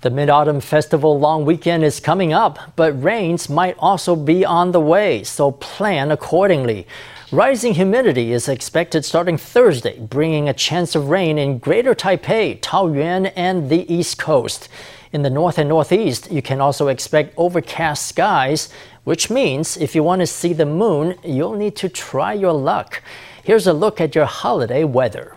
The 0.00 0.08
Mid 0.08 0.30
Autumn 0.30 0.60
Festival 0.60 1.18
long 1.18 1.44
weekend 1.44 1.84
is 1.84 2.00
coming 2.00 2.32
up, 2.32 2.58
but 2.76 3.02
rains 3.02 3.50
might 3.50 3.76
also 3.78 4.16
be 4.16 4.42
on 4.42 4.72
the 4.72 4.80
way, 4.80 5.22
so 5.22 5.50
plan 5.50 6.10
accordingly. 6.10 6.86
Rising 7.30 7.74
humidity 7.74 8.32
is 8.32 8.48
expected 8.48 9.04
starting 9.04 9.36
Thursday, 9.36 9.98
bringing 9.98 10.48
a 10.48 10.54
chance 10.54 10.94
of 10.94 11.10
rain 11.10 11.36
in 11.36 11.58
Greater 11.58 11.94
Taipei, 11.94 12.58
Taoyuan, 12.60 13.32
and 13.36 13.68
the 13.68 13.92
East 13.92 14.16
Coast. 14.16 14.68
In 15.16 15.22
the 15.22 15.30
north 15.30 15.56
and 15.56 15.70
northeast, 15.70 16.30
you 16.30 16.42
can 16.42 16.60
also 16.60 16.88
expect 16.88 17.32
overcast 17.38 18.06
skies, 18.06 18.68
which 19.04 19.30
means 19.30 19.78
if 19.78 19.94
you 19.94 20.02
want 20.02 20.20
to 20.20 20.26
see 20.26 20.52
the 20.52 20.66
moon, 20.66 21.14
you'll 21.24 21.54
need 21.54 21.74
to 21.76 21.88
try 21.88 22.34
your 22.34 22.52
luck. 22.52 23.02
Here's 23.42 23.66
a 23.66 23.72
look 23.72 23.98
at 23.98 24.14
your 24.14 24.26
holiday 24.26 24.84
weather. 24.84 25.34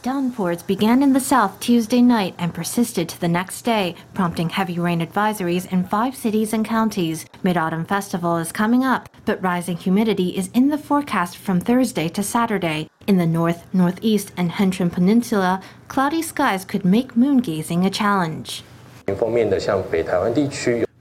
Downpours 0.00 0.62
began 0.62 1.02
in 1.02 1.12
the 1.12 1.18
south 1.18 1.58
Tuesday 1.58 2.00
night 2.00 2.36
and 2.38 2.54
persisted 2.54 3.08
to 3.08 3.20
the 3.20 3.26
next 3.26 3.62
day, 3.62 3.96
prompting 4.14 4.48
heavy 4.48 4.78
rain 4.78 5.00
advisories 5.00 5.70
in 5.72 5.82
five 5.82 6.14
cities 6.14 6.52
and 6.52 6.64
counties. 6.64 7.26
Mid 7.42 7.56
Autumn 7.56 7.84
Festival 7.84 8.36
is 8.36 8.52
coming 8.52 8.84
up, 8.84 9.08
but 9.24 9.42
rising 9.42 9.76
humidity 9.76 10.36
is 10.36 10.50
in 10.54 10.68
the 10.68 10.78
forecast 10.78 11.36
from 11.36 11.60
Thursday 11.60 12.08
to 12.10 12.22
Saturday. 12.22 12.88
In 13.08 13.16
the 13.16 13.26
north, 13.26 13.66
northeast, 13.74 14.30
and 14.36 14.52
Hengchun 14.52 14.92
Peninsula, 14.92 15.60
cloudy 15.88 16.22
skies 16.22 16.64
could 16.64 16.84
make 16.84 17.16
moon 17.16 17.38
gazing 17.38 17.84
a 17.84 17.90
challenge. 17.90 18.62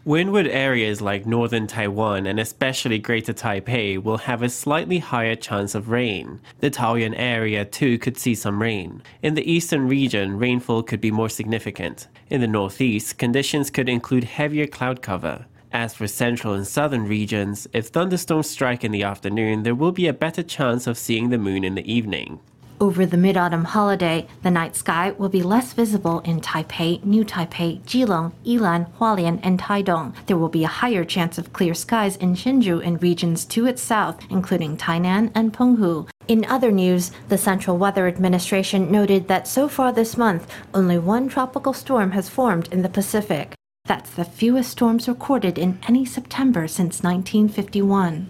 Windward 0.08 0.48
areas 0.48 1.02
like 1.02 1.26
northern 1.26 1.67
Taiwan 1.67 2.28
and 2.28 2.39
especially 2.39 2.98
Greater 2.98 3.34
Taipei 3.34 4.02
will 4.02 4.20
have 4.20 4.41
a 4.41 4.48
slightly 4.48 5.00
higher 5.00 5.36
chance 5.36 5.76
of 5.76 5.89
rain. 5.89 6.39
The 6.62 6.72
Taoyuan 6.72 7.13
area 7.17 7.65
too 7.65 7.98
could 7.98 8.17
see 8.17 8.34
some 8.34 8.62
rain. 8.62 9.04
In 9.22 9.34
the 9.34 9.52
eastern 9.52 9.86
region, 9.86 10.39
rainfall 10.39 10.84
could 10.84 11.02
be 11.02 11.12
more 11.12 11.28
significant. 11.28 12.08
In 12.30 12.39
the 12.39 12.48
northeast, 12.48 13.17
conditions 13.17 13.70
could 13.70 13.89
include 13.89 14.24
heavier 14.24 14.65
cloud 14.65 15.02
cover. 15.02 15.46
As 15.74 15.93
for 15.93 16.08
central 16.08 16.54
and 16.54 16.65
southern 16.65 17.06
regions, 17.06 17.67
if 17.74 17.88
thunderstorms 17.88 18.50
strike 18.50 18.86
in 18.86 18.93
the 18.93 19.04
afternoon, 19.04 19.63
there 19.63 19.76
will 19.76 19.91
be 19.91 20.08
a 20.08 20.13
better 20.13 20.41
chance 20.41 20.88
of 20.88 20.98
seeing 20.98 21.32
the 21.32 21.38
moon 21.38 21.65
in 21.65 21.76
the 21.76 21.93
evening. 21.93 22.39
Over 22.79 23.07
the 23.07 23.17
mid 23.17 23.37
autumn 23.37 23.63
holiday, 23.63 24.27
the 24.43 24.51
night 24.51 24.75
sky 24.75 25.11
will 25.17 25.29
be 25.29 25.41
less 25.41 25.73
visible 25.73 26.19
in 26.19 26.41
Taipei, 26.41 27.03
New 27.03 27.25
Taipei, 27.25 27.81
Keelung, 27.85 28.33
Ilan, 28.45 28.91
Hualien, 28.99 29.39
and 29.41 29.59
Taidong. 29.59 30.13
There 30.27 30.37
will 30.37 30.47
be 30.47 30.63
a 30.63 30.67
higher 30.67 31.03
chance 31.03 31.39
of 31.39 31.53
clear 31.53 31.73
skies 31.73 32.17
in 32.17 32.35
Hsinchu 32.35 32.85
and 32.85 33.01
regions 33.01 33.45
to 33.45 33.65
its 33.65 33.81
south, 33.81 34.19
including 34.29 34.77
Tainan 34.77 35.31
and 35.33 35.51
Penghu. 35.51 36.07
In 36.27 36.45
other 36.45 36.71
news, 36.71 37.11
the 37.29 37.37
Central 37.37 37.79
Weather 37.79 38.07
Administration 38.07 38.91
noted 38.91 39.27
that 39.27 39.47
so 39.47 39.67
far 39.67 39.91
this 39.91 40.15
month, 40.15 40.47
only 40.71 40.99
one 40.99 41.29
tropical 41.29 41.73
storm 41.73 42.11
has 42.11 42.29
formed 42.29 42.71
in 42.71 42.83
the 42.83 42.89
Pacific. 42.89 43.55
That's 43.85 44.11
the 44.11 44.25
fewest 44.25 44.69
storms 44.69 45.07
recorded 45.07 45.57
in 45.57 45.79
any 45.87 46.05
September 46.05 46.67
since 46.67 47.01
1951. 47.01 48.29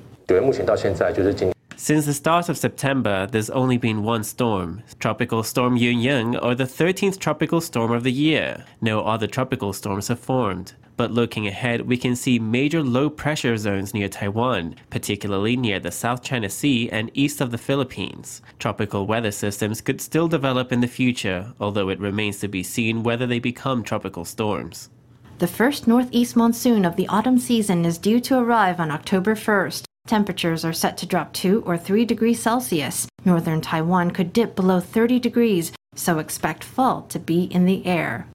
Since 1.79 2.07
the 2.07 2.13
start 2.15 2.49
of 2.49 2.57
September, 2.57 3.27
there's 3.27 3.51
only 3.51 3.77
been 3.77 4.01
one 4.01 4.23
storm, 4.23 4.81
Tropical 4.97 5.43
Storm 5.43 5.77
Yun-yeung, 5.77 6.43
or 6.43 6.55
the 6.55 6.63
13th 6.63 7.19
tropical 7.19 7.61
storm 7.61 7.91
of 7.91 8.01
the 8.01 8.11
year. 8.11 8.65
No 8.81 9.01
other 9.01 9.27
tropical 9.27 9.73
storms 9.73 10.07
have 10.07 10.19
formed. 10.19 10.73
But 10.97 11.11
looking 11.11 11.45
ahead, 11.45 11.81
we 11.81 11.95
can 11.95 12.15
see 12.15 12.39
major 12.39 12.81
low 12.81 13.11
pressure 13.11 13.55
zones 13.57 13.93
near 13.93 14.09
Taiwan, 14.09 14.75
particularly 14.89 15.55
near 15.55 15.79
the 15.79 15.91
South 15.91 16.23
China 16.23 16.49
Sea 16.49 16.89
and 16.89 17.11
east 17.13 17.41
of 17.41 17.51
the 17.51 17.59
Philippines. 17.59 18.41
Tropical 18.57 19.05
weather 19.05 19.31
systems 19.31 19.79
could 19.79 20.01
still 20.01 20.27
develop 20.27 20.71
in 20.71 20.81
the 20.81 20.87
future, 20.87 21.53
although 21.59 21.89
it 21.89 21.99
remains 21.99 22.39
to 22.39 22.47
be 22.47 22.63
seen 22.63 23.03
whether 23.03 23.27
they 23.27 23.39
become 23.39 23.83
tropical 23.83 24.25
storms. 24.25 24.89
The 25.37 25.45
first 25.45 25.87
northeast 25.87 26.35
monsoon 26.35 26.85
of 26.85 26.95
the 26.95 27.07
autumn 27.07 27.37
season 27.37 27.85
is 27.85 27.99
due 27.99 28.19
to 28.21 28.39
arrive 28.39 28.79
on 28.79 28.89
October 28.89 29.35
1st. 29.35 29.86
Temperatures 30.07 30.63
are 30.63 30.71
set 30.73 30.97
to 30.97 31.05
drop 31.05 31.33
2 31.33 31.63
or 31.65 31.77
3 31.77 32.05
degrees 32.05 32.41
Celsius. 32.41 33.07
Northern 33.25 33.59
Taiwan 33.59 34.11
could 34.11 34.31
dip 34.31 34.55
below 34.55 34.79
30 34.79 35.19
degrees, 35.19 35.73
so 35.95 36.17
expect 36.19 36.63
fall 36.63 37.01
to 37.09 37.19
be 37.19 37.43
in 37.43 37.65
the 37.65 37.85
air. 37.85 38.27